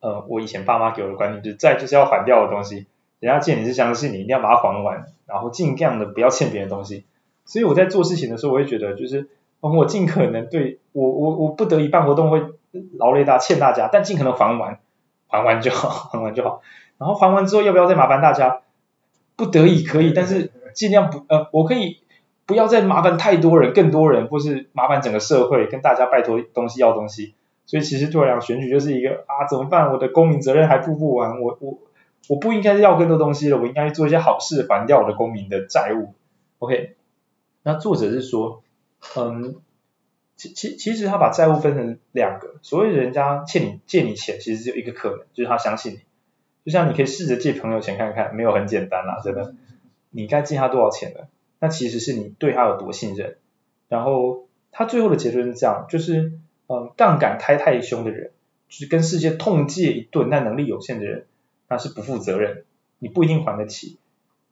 [0.00, 2.86] 呃，我以前爸妈给我的观念就是，债就是要还掉的东西。
[3.24, 7.06] 人家借你是相信你，一定要把它还完，然后尽量的不要欠别人东西。
[7.46, 12.42] 所以我在做事情的时候，我会觉得就是，我尽可能对我我我不得已办活动会
[12.98, 14.78] 劳累大欠大家，但尽可能还完，
[15.26, 16.60] 还完就好，还完就好。
[16.98, 18.60] 然后还完之后要不要再麻烦大家？
[19.36, 22.02] 不得已可以，但是尽量不呃，我可以
[22.44, 27.32] 不要再麻烦太多人，更多人，或是麻烦整个社会，跟大家拜托东西要东西。
[27.64, 29.90] 所以其实对我来讲，选举就是一个啊，怎么办？
[29.94, 31.78] 我的公民责任还负不完，我我。
[32.28, 36.14] 我不应该要更多东西了，我应该做一些好事，还掉我的公民的债务。
[36.58, 36.96] OK，
[37.62, 38.62] 那作者是说，
[39.16, 39.56] 嗯，
[40.36, 45.98] 其其其实他把债务分成两个，所谓人家欠你借你钱，其实只有一个可能，就是他相信你。
[46.64, 49.54] 就像你可以试着借朋友钱看看，没有很简单啦，真的。
[50.10, 51.20] 你该借他多少钱呢？
[51.58, 53.36] 那其实是你对他有多信任。
[53.88, 56.32] 然后他最后的结论是这样，就是
[56.68, 58.30] 嗯，杠杆开太凶的人，
[58.70, 61.26] 就是跟世界痛借一顿，但能力有限的人。
[61.74, 62.62] 那是不负责任，
[63.00, 63.98] 你不一定还得起。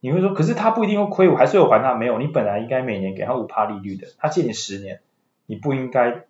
[0.01, 1.93] 你会说，可是他不一定会亏，我还是有还他。
[1.93, 4.99] 没有，你本来应该每年给他五趴利率的，他借你十年，
[5.45, 6.25] 你不应该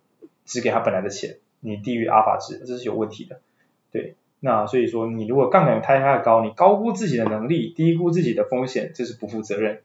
[0.46, 3.42] 只给他本来的钱，你低于阿法值，这是有问题的。
[3.92, 9.82] 对，那所以说，你如果杠杆太太高，你高估自己的能力，低估自己的风险，这是不负责任。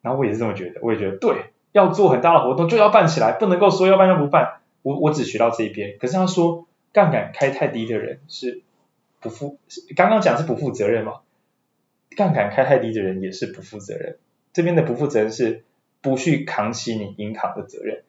[0.00, 4.60] 然后我也是这么觉得，我也觉得对，要做很大的活动就要办起来，不能够说要办就不办。
[4.80, 8.62] 我我只学到这一边，可是他说杠杆开太低的人是。
[9.22, 9.58] 不负，
[9.96, 11.20] 刚刚讲是不负责任嘛？
[12.14, 14.18] 杠杆开太低的人也是不负责任。
[14.52, 15.64] 这边的不负责任是
[16.02, 18.02] 不去扛起你应扛的责任。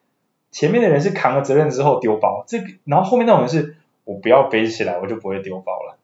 [0.51, 5.97] 前面的人是扛了责任之后丢包，这个，然后后面那种人是我不要背起来，我就不会丢包了。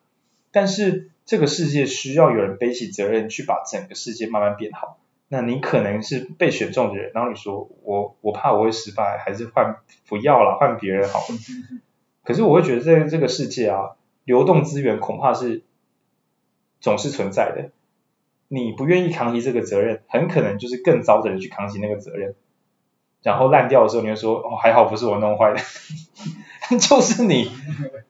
[0.52, 4.98] 但是这个世界需要有人背起责任，去把整个世界慢慢变好。
[5.28, 9.76] 那你可能是被选中的人，然后你说我我怕我会失败，还是换
[10.08, 11.26] 不要了，换别人好了。
[12.24, 13.98] 可是我会觉得在这个世界啊。
[14.30, 15.64] 流动资源恐怕是
[16.80, 17.72] 总是存在的，
[18.48, 22.36] 你不愿意扛起这个责任，很可能就是更糟的人去扛起那个责任，
[23.24, 25.58] 然后烂掉的时候，你会说哦，还好不是我弄坏的，
[26.78, 27.50] 就是你，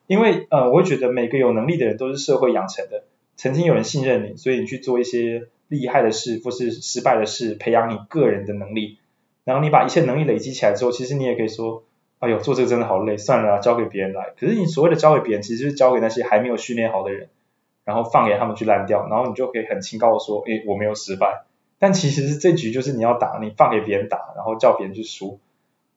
[0.08, 3.04] 因为呃，我会觉得每个有能力的人都是社会养成的，
[3.36, 8.98] 曾经有人信任你，所以你去做一些厉害的事或是失败的事，培养你个人的能力，
[9.44, 11.82] 然后你把一切能力累积起来之后，其实你也可以说。
[12.20, 14.34] 哎呦，做这个真的好累，算了，交给别人来。
[14.38, 17.28] 可是你所谓的交给别人，其实是交给那些还没有训练好的人，
[17.84, 21.44] 然后放给他们去烂掉，然后你就可以很清高的说，诶，我没有失败。
[21.78, 25.40] 但其实是这局就是你要打，你放给别人打，然后叫别人去输。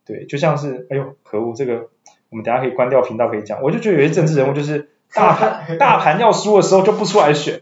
[0.05, 1.89] 对，就像是，哎呦，可恶，这个
[2.29, 3.61] 我们等下可以关掉频道可以讲。
[3.61, 7.61] 我就觉得有些政治人物就是 大盘大盘要输的时候就不出来选。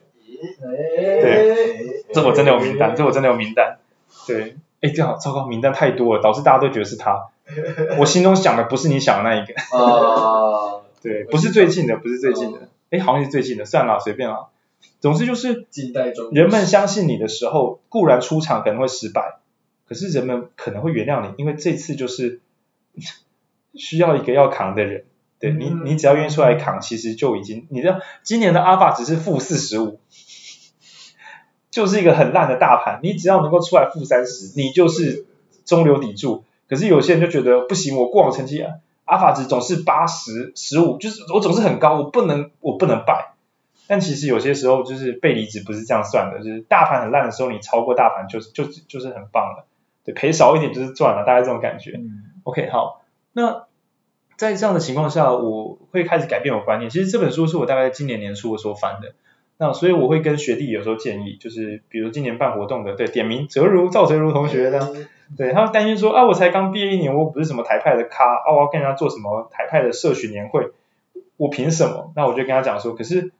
[0.60, 3.80] 对，这我真的有名单，这我真的有名单。
[4.28, 7.30] 对，哎，这好糟糕，名单太多了，导致大家都觉得是他。
[8.00, 14.50] 我心中想的不是你想的那一个，啊， 对，不是最近的，不是最近的，哎，好像是最近的，算了，随便了。
[15.00, 15.66] 总之就是，
[16.32, 19.40] 人们相信你的时候，固然出场可能会失败，
[19.88, 22.42] 可是人们可能会原谅你，因为这次就是
[23.74, 25.06] 需要一个要扛的人，
[25.40, 30.00] 对你，你只要愿意出来扛，其实就已经，你知道，今年的阿法只是负四十五，
[31.72, 35.26] 就是一个很烂的大盘，你只要能够出来负三十，你就是
[35.66, 36.44] 中流砥柱。
[36.72, 43.34] 可是有些人就觉得不行，我过往成绩啊，阿法值总是八十十五，就是我总是很高，我不能我不能败。
[43.88, 49.66] 但其实有些时候就是背离值不是这样算的，就是大盘很烂的时候，你超过大盘就是就就是很棒了，
[50.06, 51.92] 对，赔少一点就是赚了，大概这种感觉。
[51.98, 53.04] 嗯、OK，好，
[53.34, 53.66] 那
[54.38, 56.90] 在这样的情况下，我会开始改变我观念。
[56.90, 59.14] 其实这本书是我大概今年年初的时候翻的。
[59.58, 64.92] 那所以我会跟学弟有时候建议，就是比如今年办活动的，对，点名泽如赵泽如同学的，
[65.38, 70.72] 对，他们担心说啊，我才刚毕业一年，我不是什么台派的咖，啊，我要跟人家做什么台派的社群年会，
[71.38, 72.12] 我凭什么？
[72.16, 73.32] 那我就跟他讲说，可是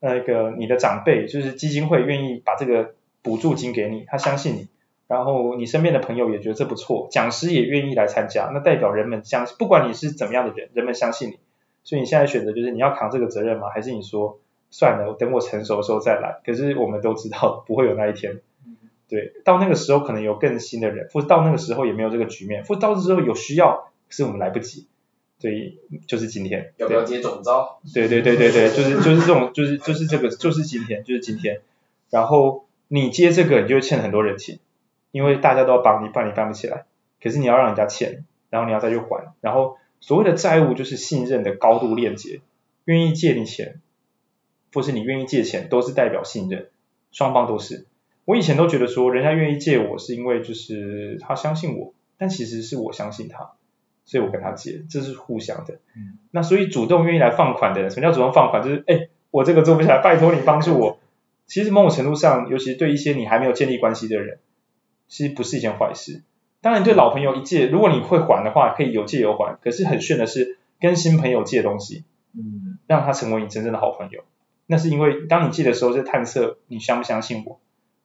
[0.00, 4.68] 那个你的长辈就是基金会愿意把这个补助金给你，他相信你，
[5.06, 11.38] 然后你身边的朋友也觉得这不错，讲师也愿意来参加，那代表人们相信，不管你是怎么样的人，人们相信你。
[11.82, 13.70] 所以你现在选择就是你要扛这个责任吗？
[13.72, 14.38] 还是你说
[14.70, 16.40] 算了，等我成熟的时候再来？
[16.44, 18.40] 可是我们都知道不会有那一天。
[19.08, 24.86] 对，到那个时候可能有更新的人，或者到那个时候也没有这个局面，或者到时候有需要，可是我们来不及。
[25.40, 25.78] 所以
[26.08, 26.72] 就是今天。
[26.78, 27.78] 要不要接总招？
[27.94, 31.60] 对对对对对，就是就是这种，就是就是这个，就是今天，就是今天。
[32.10, 34.58] 然后你接这个，你就欠很多人情，
[35.12, 36.86] 因为大家都要帮你，帮你办不起来。
[37.22, 39.32] 可是你要让人家欠，然后你要再去还。
[39.40, 42.40] 然后所谓的债务就是信任的高度链接，
[42.84, 43.80] 愿意借你钱，
[44.74, 46.68] 或是你愿意借钱，都是代表信任，
[47.12, 47.86] 双方都是。
[48.28, 53.52] 我以前都觉得说，人家愿意借我是因为就是他相信我，但其实是我相信他。
[54.04, 55.78] 所以我跟他借，这是互相的。
[55.96, 58.62] 嗯，那所以主动愿意来放款的人，什么叫主动放款？
[58.62, 60.98] 就是哎，我这个做不起来，拜托你帮助我。
[61.46, 64.40] 其实某种程度上，尤其对一些你还没有建立关系的人，
[65.06, 66.22] 其实不是一件坏事。
[66.60, 69.56] 当然，对老朋友一借，如果你会还的话，可以有借有还。
[69.62, 72.04] 可是很炫的是，跟新朋友借东西，
[72.34, 74.24] 嗯，让他成为你真正的好朋友。
[74.66, 77.58] 那是因为当你借的时候，是探测你相不相信我。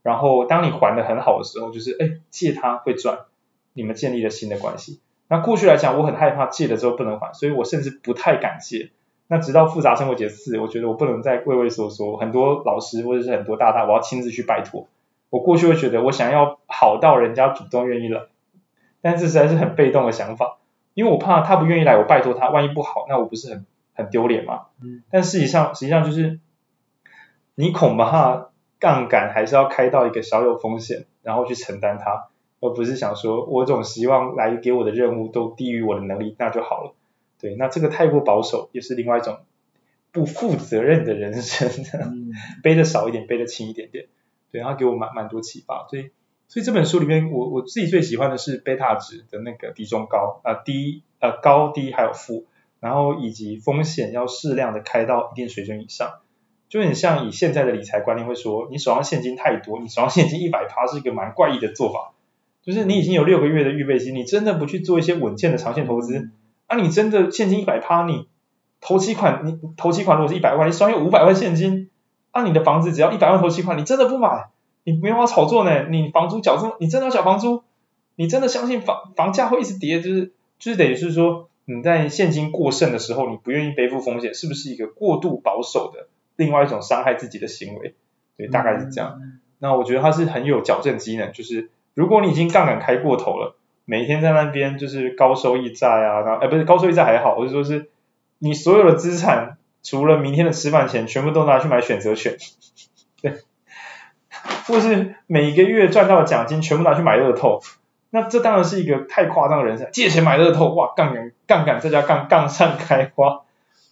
[0.04, 3.20] 然后当你还的很好的时候，就是哎，借他会赚，
[3.74, 5.00] 你们建立了新的关系。
[5.30, 8.92] 那过去来讲，我很害怕借了之后不能还，所以我甚至不太敢借。
[9.28, 14.88] 那直到复杂生活节四，我觉得我不能再畏畏缩缩，很多老师或者是很多大大，我要亲自去拜托。
[15.30, 18.24] 我过去会觉得我想要好到人家主动愿意来，
[19.02, 20.58] 但这实在是很被动的想法，
[20.94, 24.66] 因为我怕他不愿意来，我拜托他，万一不好，那我不是很很丢脸吗？
[24.84, 25.02] 嗯。
[25.10, 26.40] 但事实上，实际上就是
[27.56, 28.50] 你恐怕
[28.84, 32.28] 杠杆还是要开到一个小有风险，然后去承担它。
[32.60, 36.94] 而不是想说，我总希望来给我的任务都低于我的能力，那就好了。
[37.40, 39.40] 对，那这个太过保守，也是另外一种
[40.12, 44.08] 不负责任的人生，嗯、 背的少一点，背的轻一点点。
[44.52, 45.88] 对，然后给我蛮蛮多启发。
[45.90, 46.12] 所以，
[46.50, 52.46] 所以这本书里面，我我自己最喜欢的是贝塔值的那个低中高啊、呃，低呃高低还有负，
[52.82, 56.20] 然后以及风险要适量的开到一定水准以上。
[56.74, 62.14] 就很像以现在的理财观念会说，你手上现金太多，你手上现金一百趴是一个蛮怪异的做法。
[62.64, 66.32] 就是你已经有六个月的预备金，你真的不去做一些稳健的长线投资，
[66.66, 68.28] 啊，你真的现金一百趴，你
[68.82, 71.92] 头期款，你头期款如果是一百万，你手上有五百万现金，
[72.32, 74.48] 啊，你的房子只要一百万头期款，你真的不买，
[74.84, 77.62] 你没办法炒作呢，你房租缴这么，你真的要缴房租，
[78.16, 87.96] 你真的相信房房价会一直跌，就是就是等于是说你在现金过剩的时候，你不愿意背负风险，是不是一个过度保守的另外一种伤害自己的行为？
[88.38, 89.22] 对，大概是这样。
[89.60, 91.70] 那我觉得它是很有矫正机能，就是。
[91.96, 93.56] 如果你已经杠杆开过头了，
[93.86, 97.92] 每天在那边就是高收益债啊，然后哎不是高收益债还好，我是说是
[98.40, 102.36] 你所有的资产除了明天的吃饭钱，全部都拿去买选择权，
[103.22, 103.36] 对，
[104.66, 107.62] 或是每一个月赚到的奖金全部拿去买乐透，
[108.10, 113.42] 那这当然是一个太夸张的人生，借钱买乐透，哇，杠杆杠杆再加杠杠上开花，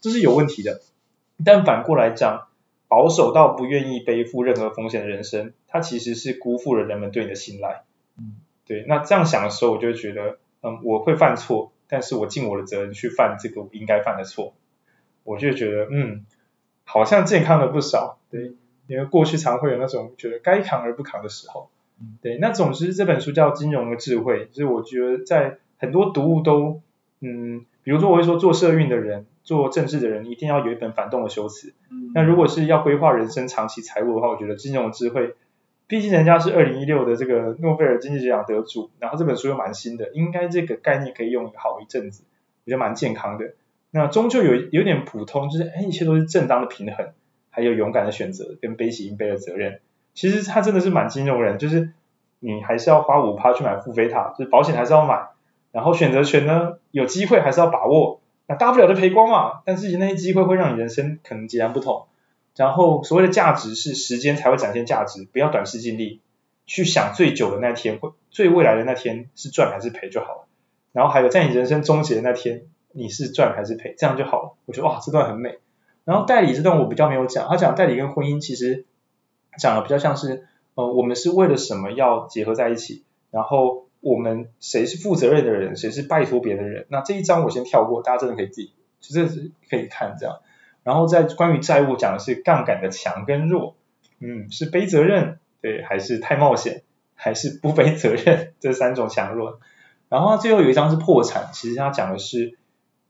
[0.01, 0.81] 这是有问题的。
[1.45, 2.47] 但反过来讲，
[2.87, 7.83] 保守到不愿意背负任何风险的人生，它其实是辜负了人们对你的信赖。
[8.17, 8.35] 嗯，
[8.65, 14.53] 对，那这样想的时候，我就觉得，嗯，我会犯错，但是我尽我的责任去犯这个我应该犯的错，
[15.23, 16.25] 我就觉得，嗯，
[16.83, 18.53] 好像健康了不少，对，
[18.87, 21.69] 因为过去常会有那种觉得该扛而不扛的时候，
[22.21, 26.81] 对，那总之这本书叫《金融的智慧》，就是我觉得在很多读物都，
[27.21, 35.27] 嗯，比如说我会说做社运的人，做政治的人一定要有一本反动的修辞，嗯，那如果是要规划人生长期财务的话，我觉得《金融智慧》。
[35.87, 42.23] 毕竟人家是二零一六的这个诺贝尔经济学奖得主，然后这本书又蛮新的，应该这个概念可以用好一阵子，
[42.63, 43.55] 我觉得蛮健康的。
[43.89, 47.09] 那终究有有点普通，就是哎，一切都是正当的平衡，
[47.49, 49.81] 还有勇敢的选择跟背起应背的责任。
[50.13, 51.91] 其实他真的是蛮金融人，就是
[52.39, 55.27] 你还是要花五趴去买富菲塔，就是保险还是要买，
[55.71, 59.61] 然后选择权呢，有机会还是要把握，那大不了就赔光嘛。
[59.65, 62.05] 但是那些机会会让你人生可能截然不同。
[62.55, 66.19] 然后所谓的价值是时间才会展现价值，不要短视尽力，
[66.65, 70.47] 去想最久的那天，会最未来的那天是赚还是赔就好了。
[70.91, 74.53] 然后还有在你人生终结的那天，你是赚还是赔，这样就好了。
[74.65, 75.59] 我觉得哇，这段很美。
[76.03, 78.85] 然后代理这段我比较没有讲，他讲代理跟婚姻其实
[79.57, 80.45] 讲的比较像是，
[80.75, 86.85] 呃，我们是为了什么要结合在一起，然后我们谁是负责任的人，谁是拜托别的人。
[86.89, 90.39] 那这一章我先跳过，大家真的可以自己，其实是可以看这样。
[90.83, 93.75] 然后在关于债务讲的是杠杆的强跟弱，
[94.19, 96.81] 嗯，是背责任，对，还是太冒险，
[97.13, 99.59] 还是不背责任， 这三种强弱。
[100.09, 102.57] 然后最后有一章是破产，其实他讲的是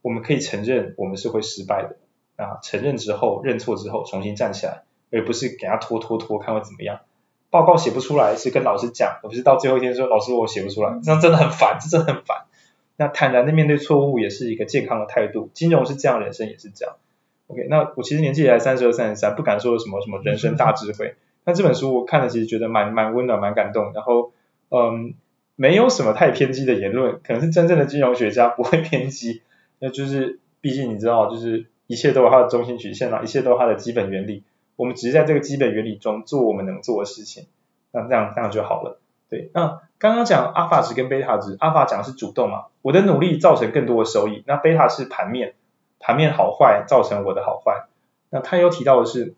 [0.02, 1.96] 我们可以承认我们是会失败的，
[2.36, 7.00] 啊，承认之后认错之后重新站起来，而不是给他拖拖拖看会怎么样。
[7.52, 12.46] 报告写不出来是跟老师讲，而不是到最后一天说老师我写不出来，这样真的很烦，这真的很烦。
[12.96, 16.96] 那坦然的面对错误也是一个健康的态度，金融是这样，人生也是这样。
[17.48, 21.14] OK，那我其实年纪也才三十二、三十三，不敢说什么什么人生大智慧。
[21.44, 23.92] 那这本书我看了，其实觉得蛮蛮温暖、蛮感动。
[23.92, 24.32] 然后，
[24.70, 25.12] 嗯，
[25.56, 29.42] 没有什么太偏激的言论，可能是真正的金融学家不会偏激。
[29.78, 34.42] 那就是，毕竟你知道，就是一切都有它的中心曲线啊，一切都有它的基本原理。
[34.76, 37.46] 我们只是在这个基本原理中做我们能做的事情，
[37.90, 39.00] 那这样这样就好了。
[39.28, 44.44] 对，那刚刚讲阿尔法值跟贝塔值，阿尔法讲的是主动嘛，我的努力造成更多的收益。
[44.46, 45.54] 那贝塔是盘面。
[46.04, 47.84] 盘面好坏造成我的好坏，
[48.28, 49.36] 那他又提到的是，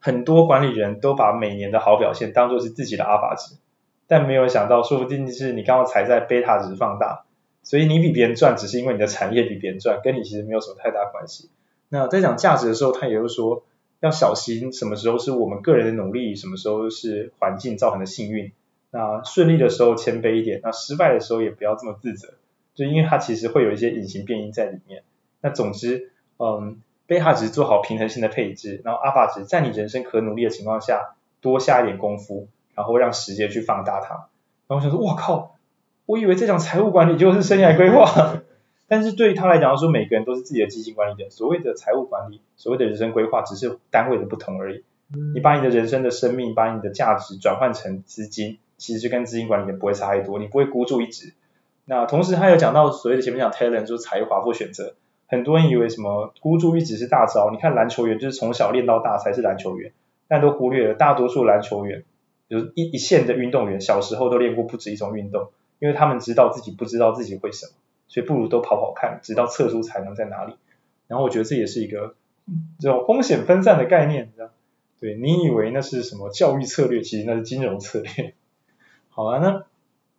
[0.00, 3.56] 很多管理人都把每年的好表现当作是自己的阿尔法值，
[4.06, 7.26] 但没有想到，说不定是你刚刚踩在贝塔值放大，
[7.62, 11.50] 所以你比别人赚，只是因为你的产业比别人赚，跟你其实没有什么太大关系。
[11.90, 13.62] 那在讲价值的时候，他也会说
[14.04, 18.52] 要小心什么时候是我们个人的努力，什么时候是环境造成的幸运。
[18.90, 22.34] 那顺利的时候谦卑一点，那失败的时候也不要这么自责，
[22.74, 25.04] 就因为它其实会有一些隐形变因在里面。
[25.40, 34.28] 那总之，嗯，贝塔值做好平衡性的配置，然后阿法值在你人生可努力的情况下多下一点功夫，然后让时间去放大它。
[34.68, 35.56] 然后我想说，我靠，
[36.04, 38.42] 我以为这场财务管理就是生涯规划，
[38.94, 44.84] 但是对于他来讲说，每个人都是自己的基金管理的，所谓的财务管理，所谓的人生规划，只是单位的不同而已。
[45.34, 51.32] 你把你的人生的生命，把你的价值转换成资金，其实就跟资金管理的不会差太多，你不会孤注一掷。
[51.86, 54.94] 那同时他有讲到所谓的前面讲 talent，就是才华或选择。
[55.26, 59.90] 很多人以为什么孤注一掷是大招，你看篮球员就是从小练到大才是篮球员，
[60.28, 62.04] 但都忽略了大多数篮球员，
[62.48, 67.72] 就是一一线的运动员，小时候都练过不止一种运动，因为他们知道自己不知道自己会什么，
[68.14, 70.54] 所以不如都跑跑看，直到测出才能在哪里。
[71.08, 72.14] 然后我觉得这也是一个
[72.78, 74.50] 这种风险分散的概念，你知道？
[75.00, 78.34] 对，你以为那是什么教育策略，其实那是金融策略。
[79.08, 79.64] 好了，那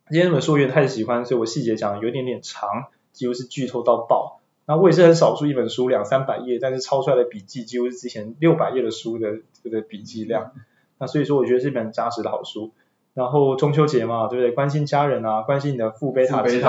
[0.10, 4.42] 今天这本书有点太喜欢，所以我细节讲的有点点长，几乎是剧透到爆。
[4.66, 10.52] 那我也是很少数一本书两三百页，但是抄出来的笔记几乎是之前六百页的书的这个笔记量。
[10.98, 12.74] 那所以说我觉得是一本扎实的好书。
[13.14, 14.52] 然后中秋节嘛，对不对？
[14.52, 16.60] 关心家人啊，关心你的父贝塔值。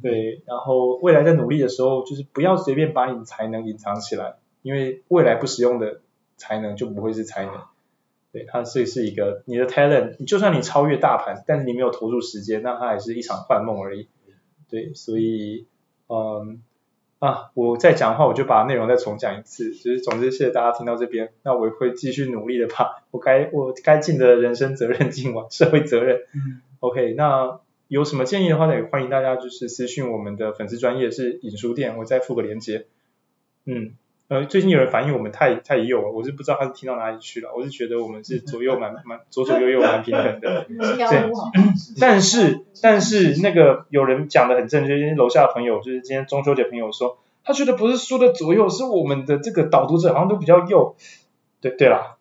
[0.00, 6.00] 对，然后未来在努力的时候，就是不要随便把你的才能隐藏起来，因为未来不使用的
[6.36, 7.54] 才能就不会是才能。
[8.32, 14.08] 对，它是是一个你的 talent，你就算你超越大盘，但是你没有投入时间，那它还是一场幻梦而已。
[14.70, 15.66] 对，所以
[16.08, 16.62] 嗯。
[17.18, 19.72] 啊，我再讲的话，我就把内容再重讲一次。
[19.76, 26.22] 就是总之，谢谢大家听到这边，那我也会继续努力的把我该我该尽的人生责任尽完，社会责任。
[26.34, 26.62] 嗯。
[26.80, 27.60] OK，那
[27.92, 32.86] 有什么建议的话呢，也欢迎大家就是私信我们的粉丝专业是影书店，我再附个链接。
[33.66, 33.92] 嗯。
[34.28, 37.50] 呃，最近有人反映我们太太右了，我是不知道他是听到哪里去了。
[37.54, 40.64] 我是觉得我们是左右蛮 蛮左左右右蛮平衡的。
[40.72, 41.30] 对。
[42.00, 50.96] 但是但是那个有人讲的很正确，因为楼下的朋友就是今天中秋节朋友说，他觉得不是书的左右，是我们的这个导读者好像都比较右。
[51.60, 52.16] 对对啦。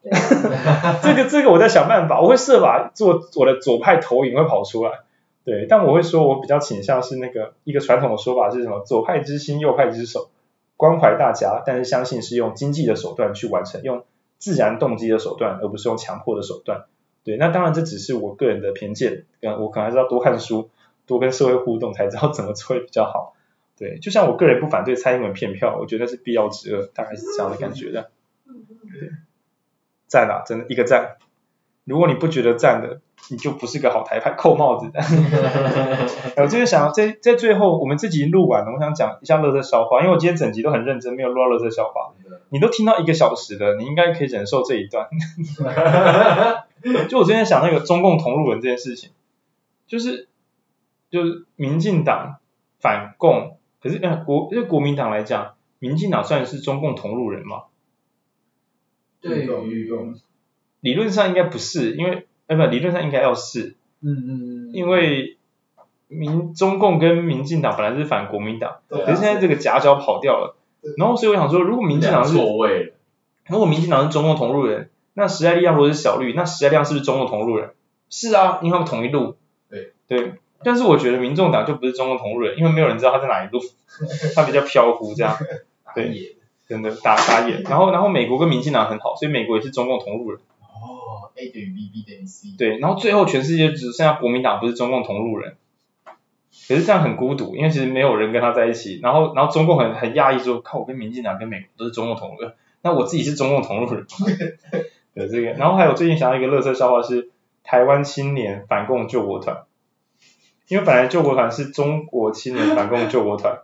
[1.02, 5.00] 这个这个我在想办法，我会设法做我的左派投影会跑出来。
[5.44, 8.82] 对，但我会说我比较倾向是那个一个传统的说法是什么？
[8.82, 10.30] 左派之心，右派之手。
[10.78, 14.04] 关怀大家，但是相信是用经济的手段去完成，用
[14.40, 16.86] 自然动机的手段，而不是用强迫的手段。
[17.24, 19.26] 对，那当然这只是我个人的偏见，
[19.60, 20.72] 我可能还是要多看书，
[21.06, 23.36] 多跟社会互动，才知道怎么做会比较好。
[23.78, 28.10] 对，就像我个人不反对蔡英文骗票，我觉得是必要之恶，大概是这样的感觉的。
[28.46, 29.10] 对，
[30.08, 31.18] 赞啊，真的一个赞。
[31.84, 35.00] 如果你不觉得赞的，你就不是个好台派，扣帽子的。
[36.42, 42.14] 我就是想在在最后，我们这集录完了，我想讲一下乐色笑话，因为我今天整集都很认真，没有录到乐色笑话。
[42.50, 45.08] 你都听到一个小时了，你应该可以忍受这一段。
[47.08, 49.12] 就我之前想那个中共同路人这件事情，
[49.88, 50.28] 就是
[51.10, 52.38] 就是民进党
[52.80, 57.64] 反共，可是呃国对国民党来讲，民进党算是中共同路人吗？
[59.22, 59.46] 对，
[60.80, 62.28] 理论上应该不是，因为
[62.58, 65.38] 呃不，理论上应该要是，嗯嗯嗯，因为
[66.08, 70.56] 民中共跟民进党本来是反国民党，对啊，可是现在这个夹角跑掉了，
[70.98, 72.94] 然后所以我想说，如果民进党是错位，
[73.48, 77.72] 如果民进党是中共同路人，那时代力量如果是小绿，那时代力量是不是中共同路人？
[78.10, 79.36] 是啊，因为他们同一路，
[79.70, 79.94] 对。
[80.08, 83.62] 对，但是我觉得民众党就不是中共同路人，因为没有人知道他在哪一路，
[84.36, 85.38] 他比较飘忽这样，
[85.96, 86.36] 对，
[86.68, 90.42] 真的打打野，然后然后美国跟民进党很好，所以美国也是中共同路人。
[91.36, 92.50] A 等于 B，B 等于 C。
[92.58, 95.56] 对，然后最后全世界只剩下国民党不是中共同路人，
[96.68, 99.00] 可是这样很孤独，因为其实没有人跟他在一起。
[99.02, 104.06] 然后，然后中共很很讶异说，靠，我跟民进党跟美国都是中共同路人，那我自己是中共同路人。
[105.14, 107.32] 对这个，然后还有最近想到一个乐色笑话是
[107.64, 109.64] 台湾青年反共救国团，
[110.70, 113.60] 因为本来救国团是中国青年反共救国团，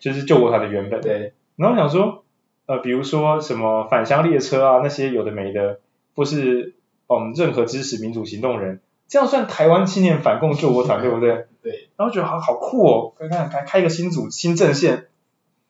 [0.00, 1.00] 就是救国团的原本。
[1.00, 1.32] 对。
[1.54, 2.24] 然后想说，
[2.66, 5.78] 呃，比如说什么返乡列车啊，那些有的没的，
[6.14, 6.74] 或是
[7.08, 11.46] 嗯任何支持民主行动人，这样算台湾青年反共救国团对不对？
[11.62, 11.88] 对。
[11.96, 15.06] 然后觉得好好酷哦，看看开开一个新组新阵线，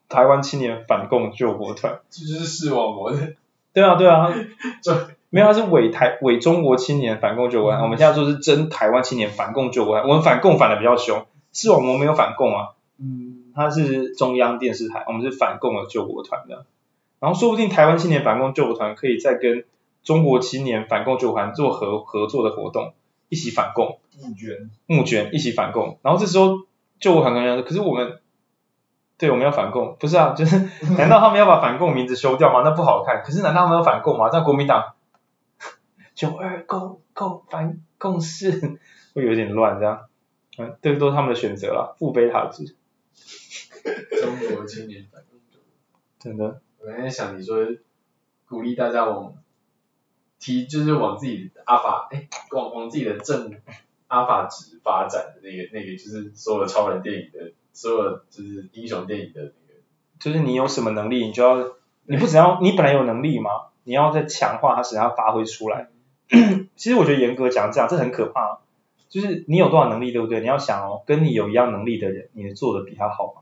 [0.08, 3.34] 台湾青年反共救国团，这就是视网膜的。
[3.72, 4.32] 对啊 对啊，
[4.82, 16.66] 这没有，他是伪台伪中国青年反共救国团，嗯、我们现在说是真台湾青年反共救国团，我们反共反的比较凶，视网膜没有反共啊，嗯，他是中央电视台，我们是反共的救国团的，
[17.18, 19.64] 然后说不定台湾青年反共救国团可以再跟
[20.02, 22.94] 中国青年反共救国团做合合作的活动，
[23.28, 26.66] 一起反共，募捐，募捐，一起反共，然后这时候
[27.00, 28.18] 救国团跟人家说，可是我们。
[29.18, 30.58] 对，我们要反共，不是啊，就是
[30.98, 32.62] 难道他们要把反共名字修掉吗？
[32.64, 33.22] 那不好看。
[33.22, 34.28] 可是难道他们要反共吗？
[34.28, 34.94] 这样国民党
[36.16, 38.80] 九二共共反共识
[39.14, 40.08] 会有点乱，这样，
[40.58, 42.74] 嗯，这个都是他们的选择了，富贝塔制。
[44.20, 45.38] 中国青年反共，
[46.18, 46.60] 真的。
[46.80, 47.58] 我刚才想你说
[48.48, 49.34] 鼓励大家往
[50.42, 53.54] 提，就是往自己的阿法，哎，往往自己的正
[54.08, 57.52] 阿法值发展的那个那个，就是所有超人电影的。
[57.74, 59.80] 所有就是英雄电影的那个，
[60.20, 61.72] 就是你有什么能力，你就要，
[62.04, 63.50] 你不只要你本来有能力吗？
[63.84, 65.88] 你要再强化它，使它发挥出来。
[66.76, 68.58] 其实我觉得严格讲这样，这很可怕。
[69.08, 70.40] 就是你有多少能力，对不对？
[70.40, 73.40] 你要想哦，跟你有一样能力的人，你做的比他好吗？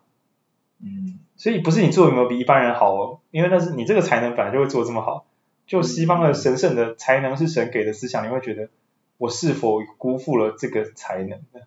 [0.81, 1.18] 嗯。
[1.36, 5.27] 所以不是你做有没有比一般人好哦，因为那是你这个才能本来就会做这么好。
[5.71, 8.71] 就西方的神圣的才能是神给的思想，你会觉得
[9.19, 11.61] 我是否辜负了这个才能呢？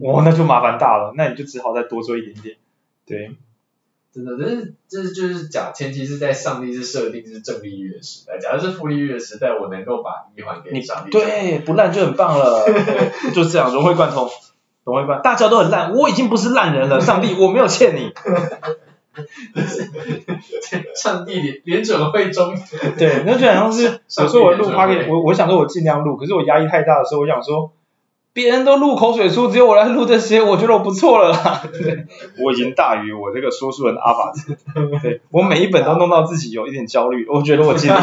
[0.00, 2.56] 哇，那就麻烦大了，那你就只好再多做一点点。
[3.06, 3.36] 对，
[4.12, 14.28] 真的，这是这是就是讲前提是在上帝是设定是正利率的时代，假如是负利率的时代，我能够把一还给上帝，对，不烂就很棒了，对 就这样融会贯通，
[14.82, 18.12] 融会贯，大家都很烂，我已经不是烂人了，上帝我没有欠你。
[20.94, 22.54] 上帝联联准会中，
[22.98, 27.72] 对，那就好像是有时候我录 Podcast 我我想说我尽量录，可是我压力太大的时候，我想说。
[28.32, 31.62] 别人都录口水书，只有我来录这些，我觉得我不错了啦。
[31.72, 32.04] 对，
[32.44, 34.58] 我已经大于我这个说书人的阿法子。
[35.00, 37.96] 对，我每一本都弄到自己有一点焦虑，我觉得我尽力。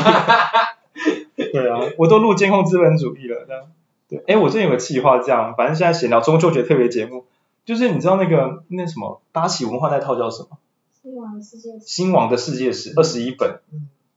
[1.36, 3.64] 对啊，我都录监控资本主义了，这样。
[4.10, 7.26] 对，哎，我最近有个计划，这样，反正现在闲聊中秋节特别节目，
[7.64, 10.58] 就是你知道那个那什么八旗文化那套叫什么？
[11.04, 11.80] 新王的世界史。
[11.86, 13.60] 新王的世界史二十一本，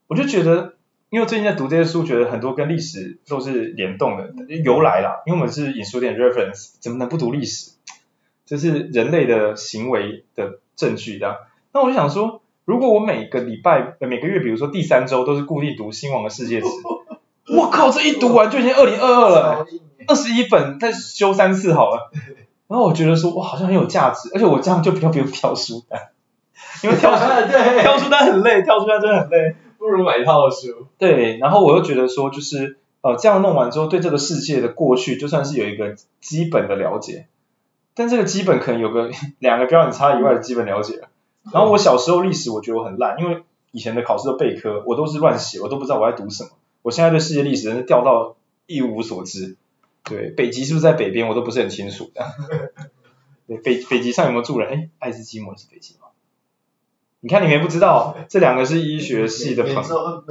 [0.07, 0.75] 我就觉得。
[1.09, 4.35] 因为最近在读这些书，觉得很多跟历史都是联动的
[4.65, 5.23] 由来啦。
[5.25, 7.71] 因为我们是引述点 reference，怎么能不读历史？
[8.45, 11.47] 这是人类的行为的证据的。
[11.73, 16.67] 那我就想说，如果我每个礼拜、每个月，比如说第三周都是固定读《新王的世界史》，
[17.57, 19.67] 我靠，这一读完就已经二零二二了，
[20.09, 22.11] 二十一本再修三次好了。
[22.67, 26.09] 然后我觉得说，哇，好像很有价值，而且我这样就比较不用挑书单，
[26.83, 29.57] 因为挑书单挑书单很累，跳书单真的很累。
[29.79, 30.89] 不如买一套书。
[30.99, 37.29] 对，然后我又觉得说，就是呃，这样弄完之后，对这个世界的过去，就算是有一个基本的了解，
[37.95, 41.03] 但这个基本可能有个 两个标准差以外的基本了解。
[41.53, 46.51] 然后我小时候历史，我觉得我很烂，因为以前的考试的备科，我都是乱写，我都不知道我在读什么。
[46.83, 48.37] 我现在对世界历史真是掉到
[48.67, 49.57] 一无所知。
[50.03, 52.11] 对，北极是不是在北边，我都不是很清楚。
[53.47, 54.69] 对，北北极上有没有住人？
[54.73, 56.06] 哎，爱斯基摩是北极吗？
[57.27, 59.81] 你看，你们也不知道，这两个是医学系的朋友。
[59.81, 60.23] 美洲，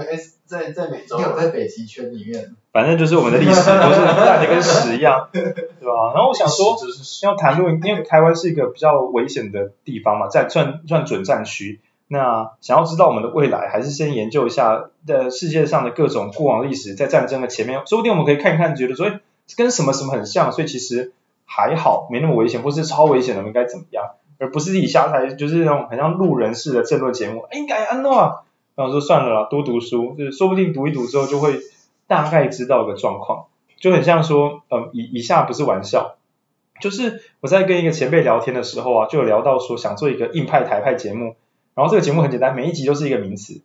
[0.46, 2.56] 在在美洲，有在北极圈里面。
[2.72, 6.14] 反正就是我们的历史都是烂的跟屎一样， 对吧？
[6.14, 6.78] 然后我想说，
[7.24, 11.82] 要谈论，因为台湾是一个比较危险的地方嘛，在算算准战区。
[12.08, 19.12] 那想要知道我们的未来，还是先研究一下的世界上的各种过往历史，在战争的前面，说不定我们可以看一看，觉得说，
[19.58, 21.12] 跟什么什么很像，所以其实
[21.44, 24.12] 还好，没那么危险，或是超危险的，我们应该怎么样？
[24.46, 27.48] 而不是自己下台，就是那种很像路人式的政论节目。
[27.52, 28.44] 应该安诺啊，
[28.76, 31.60] 然后说算了啦，多读书，就是说不定读一读之后就会
[32.08, 33.46] 大概知道一个状况，
[33.78, 36.18] 就很像说，嗯，以以下不是玩笑，
[36.80, 41.36] 就是我在跟一个前辈聊天的时候啊，就有聊到说想做一个硬派台派节目，
[41.74, 43.62] 然后这个节目很简单，每一集都是一个名词，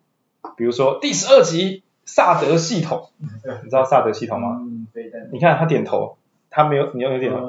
[0.56, 4.58] 比如说第十二集萨德系统，你知道萨德系统吗？
[4.62, 5.28] 嗯，飞弹。
[5.32, 6.16] 你看他点头，
[6.48, 7.46] 他没有，你有没有点头？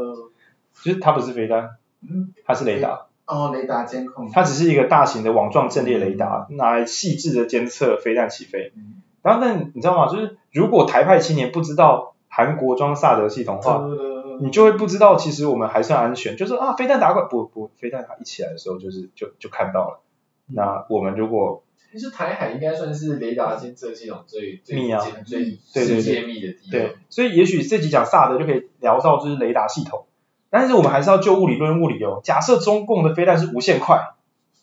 [0.83, 3.05] 就是他不是飞弹，嗯，他是雷达。
[3.31, 4.29] 哦，雷达监控。
[4.29, 8.73] 它只是一个大型的网状阵列雷达，拿来细致的监测飞弹起飞。
[8.75, 10.11] 嗯、然后，但你知道吗？
[10.11, 16.35] 就是如果台派青年不知道韩国装萨德系统的话，嗯、你就会不知道其实我们还算安全。
[16.35, 20.01] 就是啊，飞弹打过来，不不，飞弹它一起来的时候就是就就看到了。
[20.47, 21.63] 那我们如果
[21.93, 26.71] 其实台海应该算是雷达监测系统最最密啊，最世界密的地方。
[26.71, 30.05] 对，所以也许这集讲萨德就可以聊到就是雷达系统，
[30.51, 32.19] 但是我们还是要就物理论物理哦。
[32.23, 34.11] 假设中共的飞弹是无限快，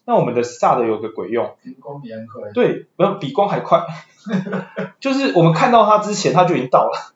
[0.04, 1.56] 那我们的萨德有个鬼用？
[1.64, 2.52] 比光比快。
[2.52, 3.86] 对，不要比光还快，
[5.00, 7.14] 就是我们看到它之前，它就已经到了。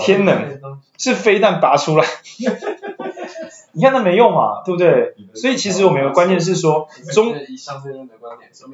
[0.00, 2.06] 天能是飞弹拔出来，
[3.72, 5.14] 你看那没用嘛，对不对？
[5.34, 7.34] 所以其实我们有个关键是说，中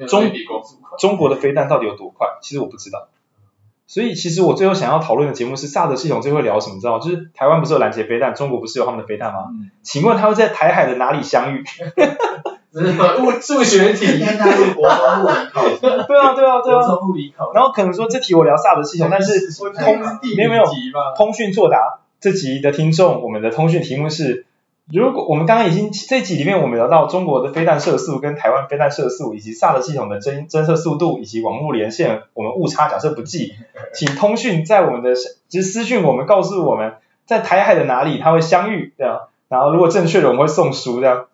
[0.07, 0.31] 中
[0.97, 2.37] 中国的飞弹到底有多快？
[2.41, 3.09] 其实我不知道。
[3.87, 6.79] 所以其实我最后想要讨论的节目是萨德系统最后聊什么？
[6.79, 6.99] 知道？
[6.99, 9.45] 就是台湾不是有拦截飞弹，中国不是有他们的飞弹吗？
[9.83, 11.63] 请问他会在台海的哪里相遇？
[12.75, 15.63] 物数学题， 应该是国中物理考。
[15.79, 16.79] 对啊对啊对啊。
[16.79, 17.53] 国中物理考。
[17.53, 19.99] 然后可能说这题我聊萨德系统，但是通
[20.35, 20.63] 没有没有
[21.15, 24.45] 通讯作答这集的听众，我们的通讯题目是：
[24.91, 33.55] 如果我们刚刚已经这集里面我们聊到中国的飞弹射速跟台湾飞弹射速，以及萨德系统的侦侦测速度以及网络连线，我们误差假设不计，
[33.95, 35.15] 请通讯在我们的
[35.49, 36.93] 就是私讯我们告诉我们
[37.25, 41.25] 在台海的哪里它会相遇这样，然后如果正确的我们会送书这样。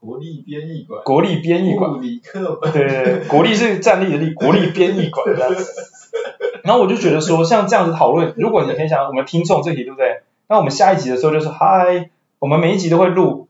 [0.00, 5.72] 国立编译馆，国立编译馆，物理课本，对对对，国立是站立的立，国立编译馆这样子。
[6.62, 10.20] 然后我就觉得说，像这样子讨论，如果你可以想，我们听众这题对不对？
[10.46, 13.48] 那我们下一集的时候就是嗨，我们每一集都会录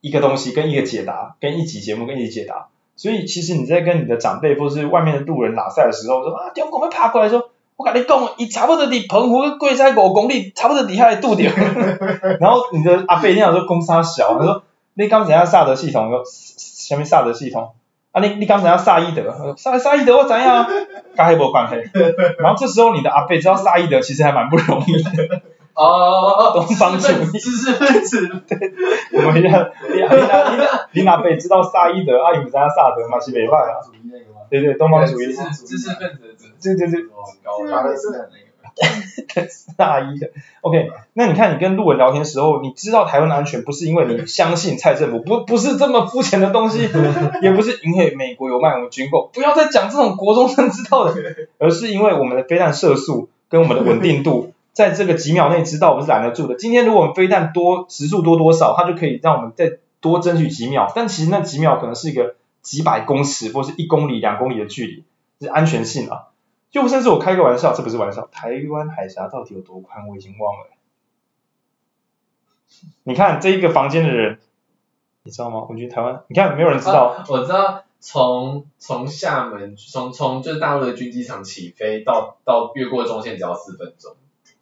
[0.00, 2.68] 一个东西，跟一个解答，跟一集节目，跟一集解答。
[2.96, 11.52] 所以其实你在跟你的长辈或是外面的路人拉赛的时候，说啊，中国要爬过来说，我跟你讲，伊差不多离澎湖跟贵山五公里，差不多底下的度点。
[12.40, 14.62] 然后你的阿伯那样说，公三小，他说。
[14.94, 17.70] 你刚才讲萨德系统，什么萨德系统？
[18.10, 20.66] 啊，你你刚才要萨伊德，萨萨伊德我知啊，
[21.16, 21.76] 跟黑无关系。
[22.38, 25.02] 然后这时候你的阿伯知道萨伊德其实还蛮不容易。
[25.84, 28.28] 哦哦哦，东方主义，知识分子。
[28.46, 28.72] 对，
[29.12, 30.02] 我们要你你
[30.92, 33.18] 你你阿伯知道萨伊德，啊，你不知道萨德嘛？
[33.20, 33.80] 是没办法。
[34.50, 35.26] 对对，东方主义。
[35.26, 36.52] 知识分子。
[36.62, 37.04] 对对对。
[37.42, 38.28] 高大是那个。
[39.76, 40.30] 大一的
[40.60, 46.88] ，OK，那你看你跟路人聊天的时候，你知道台湾的安全不是因为你相信蔡政府，不不是这么肤浅的东西，
[47.42, 51.14] 也不是因为美国有卖我们军购，不要再讲这种国中生知道的，
[51.58, 56.54] 而是因为我们的飞弹射速跟我们的稳定度，在这个几秒内知道我们是拦得住的。
[56.54, 65.04] 今天如果我们飞弹多时速多多少，它就可以让我们再多争取几秒，但其实那几秒可能是一个几百公尺或是一公里、两公里的距离，
[65.40, 66.28] 是安全性啊。
[66.70, 68.28] 就甚至我开个玩笑，这不是玩笑。
[68.30, 70.66] 台湾海峡到底有多宽，我已经忘了。
[73.02, 74.38] 你看这一个房间的人，
[75.24, 75.66] 你知道吗？
[75.68, 77.24] 我觉得台湾，你看没有人知道。
[77.28, 84.14] 我知道，从从厦门，从从就是大陆的军机场起飞到到越过中线只要四分钟。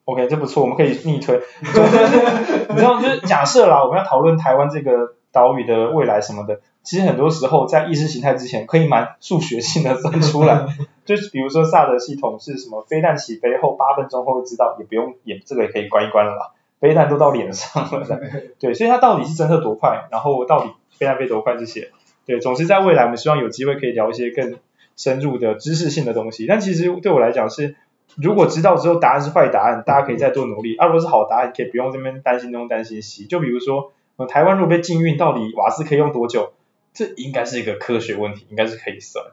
[0.09, 1.39] OK，这不错，我们可以逆推。
[1.61, 6.61] 你知道，就是假设啦，我们要讨论台湾这个岛屿的未来什么的。
[6.83, 10.65] 其实很多时候在意识形态之前，可以蛮数学性的算出来，
[11.05, 18.21] 就是比如说萨德系统是什么，飞弹起飞后八分钟后知道，也不用也这个也可以关一关了啦，飞弹都到脸上了，
[18.59, 21.91] 对，所以它到底是侦测多快，然后到底飞弹飞多快这些，
[22.25, 24.57] 对，总之在未来我们希望有机会可以聊一些更
[24.97, 27.77] 深入的知识性的东西，但其实对我来讲是，
[28.21, 33.27] 如果知道之后答案是坏答案，大家可以再多努力；，如果是好答案，可以不用这边担心东担心西。
[33.27, 36.53] 就比如说，呃，台湾如果被禁运，到底瓦斯可以用多久？
[36.93, 39.25] 这应该是一个科学问题，应该是可以算。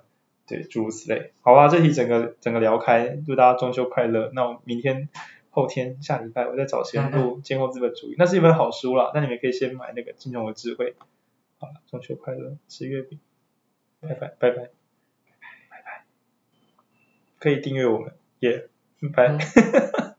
[0.46, 1.32] 对，诸如此类。
[1.42, 4.30] 好吧，这题整个整个聊开，祝大家中秋快乐。
[4.36, 5.10] 那我明天、
[5.50, 9.12] 后天、下礼拜，我再找时间录《建构资本主义》，那是一本好书了。
[9.16, 10.92] 那你们可以先买那个《金融的智慧》。
[11.58, 13.20] 好了，中秋快乐，吃月饼。
[14.02, 14.68] 拜拜，拜拜，拜拜，
[15.72, 16.06] 拜拜。
[17.40, 18.68] 可以订阅我们，也。
[19.02, 19.38] 拜般